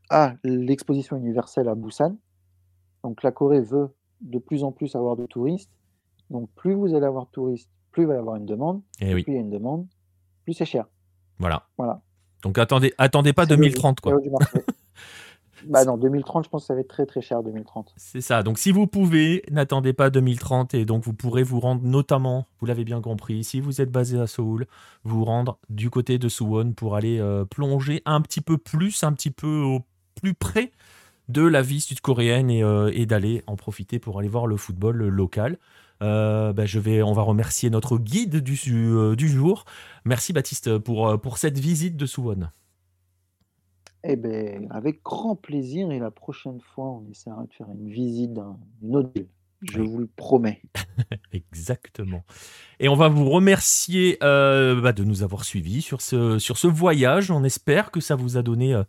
[0.09, 2.17] ah, l'exposition universelle à Busan.
[3.03, 3.89] Donc la Corée veut
[4.21, 5.71] de plus en plus avoir de touristes.
[6.31, 9.09] Donc plus vous allez avoir de touristes, plus il va y avoir une demande eh
[9.09, 9.87] et oui, plus il y a une demande,
[10.43, 10.85] plus c'est cher.
[11.39, 11.67] voilà.
[11.77, 12.01] Voilà,
[12.43, 14.19] Donc attendez attendez pas c'est le jeu, 2030 c'est quoi.
[15.65, 17.93] Bah, non, 2030, je pense que ça va être très, très cher 2030.
[17.97, 18.43] C'est ça.
[18.43, 22.65] Donc, si vous pouvez, n'attendez pas 2030 et donc vous pourrez vous rendre notamment, vous
[22.65, 24.65] l'avez bien compris, si vous êtes basé à Séoul,
[25.03, 29.13] vous rendre du côté de Suwon pour aller euh, plonger un petit peu plus, un
[29.13, 29.81] petit peu au
[30.15, 30.71] plus près
[31.27, 35.07] de la vie sud-coréenne et, euh, et d'aller en profiter pour aller voir le football
[35.07, 35.57] local.
[36.03, 39.65] Euh, ben, je vais, on va remercier notre guide du, euh, du jour.
[40.05, 42.49] Merci Baptiste pour, euh, pour cette visite de Suwon.
[44.03, 48.33] Eh beh, avec grand plaisir et la prochaine fois, on essaiera de faire une visite
[48.33, 48.57] d'un
[48.93, 49.11] autre.
[49.63, 50.61] Je vous le promets.
[51.33, 52.23] exactement.
[52.79, 56.67] Et on va vous remercier euh, bah, de nous avoir suivis sur ce, sur ce
[56.67, 57.31] voyage.
[57.31, 58.83] On espère que ça vous a donné euh,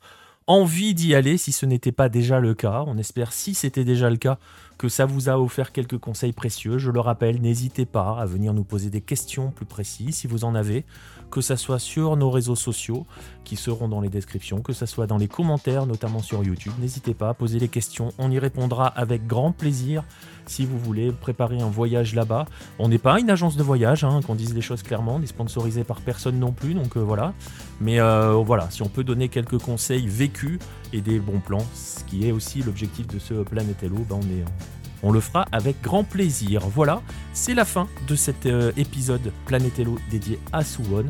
[0.48, 2.82] envie d'y aller si ce n'était pas déjà le cas.
[2.86, 4.38] On espère, si c'était déjà le cas,
[4.78, 6.78] que ça vous a offert quelques conseils précieux.
[6.78, 10.44] Je le rappelle, n'hésitez pas à venir nous poser des questions plus précises si vous
[10.44, 10.84] en avez,
[11.30, 13.06] que ça soit sur nos réseaux sociaux
[13.44, 16.72] qui seront dans les descriptions, que ça soit dans les commentaires, notamment sur YouTube.
[16.80, 20.04] N'hésitez pas à poser les questions, on y répondra avec grand plaisir
[20.46, 22.46] si vous voulez préparer un voyage là-bas.
[22.78, 25.26] On n'est pas une agence de voyage, hein, qu'on dise les choses clairement, on n'est
[25.26, 27.32] sponsorisé par personne non plus, donc euh, voilà.
[27.80, 30.58] Mais euh, voilà, si on peut donner quelques conseils vécus
[30.92, 34.22] et des bons plans, ce qui est aussi l'objectif de ce Planète Hello, ben on,
[34.22, 34.44] est,
[35.02, 36.66] on le fera avec grand plaisir.
[36.68, 41.06] Voilà, c'est la fin de cet euh, épisode Planète Hello dédié à Suwon.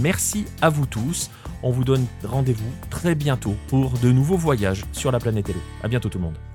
[0.00, 1.30] Merci à vous tous.
[1.62, 5.60] On vous donne rendez-vous très bientôt pour de nouveaux voyages sur la planète Hello.
[5.82, 6.53] À bientôt tout le monde.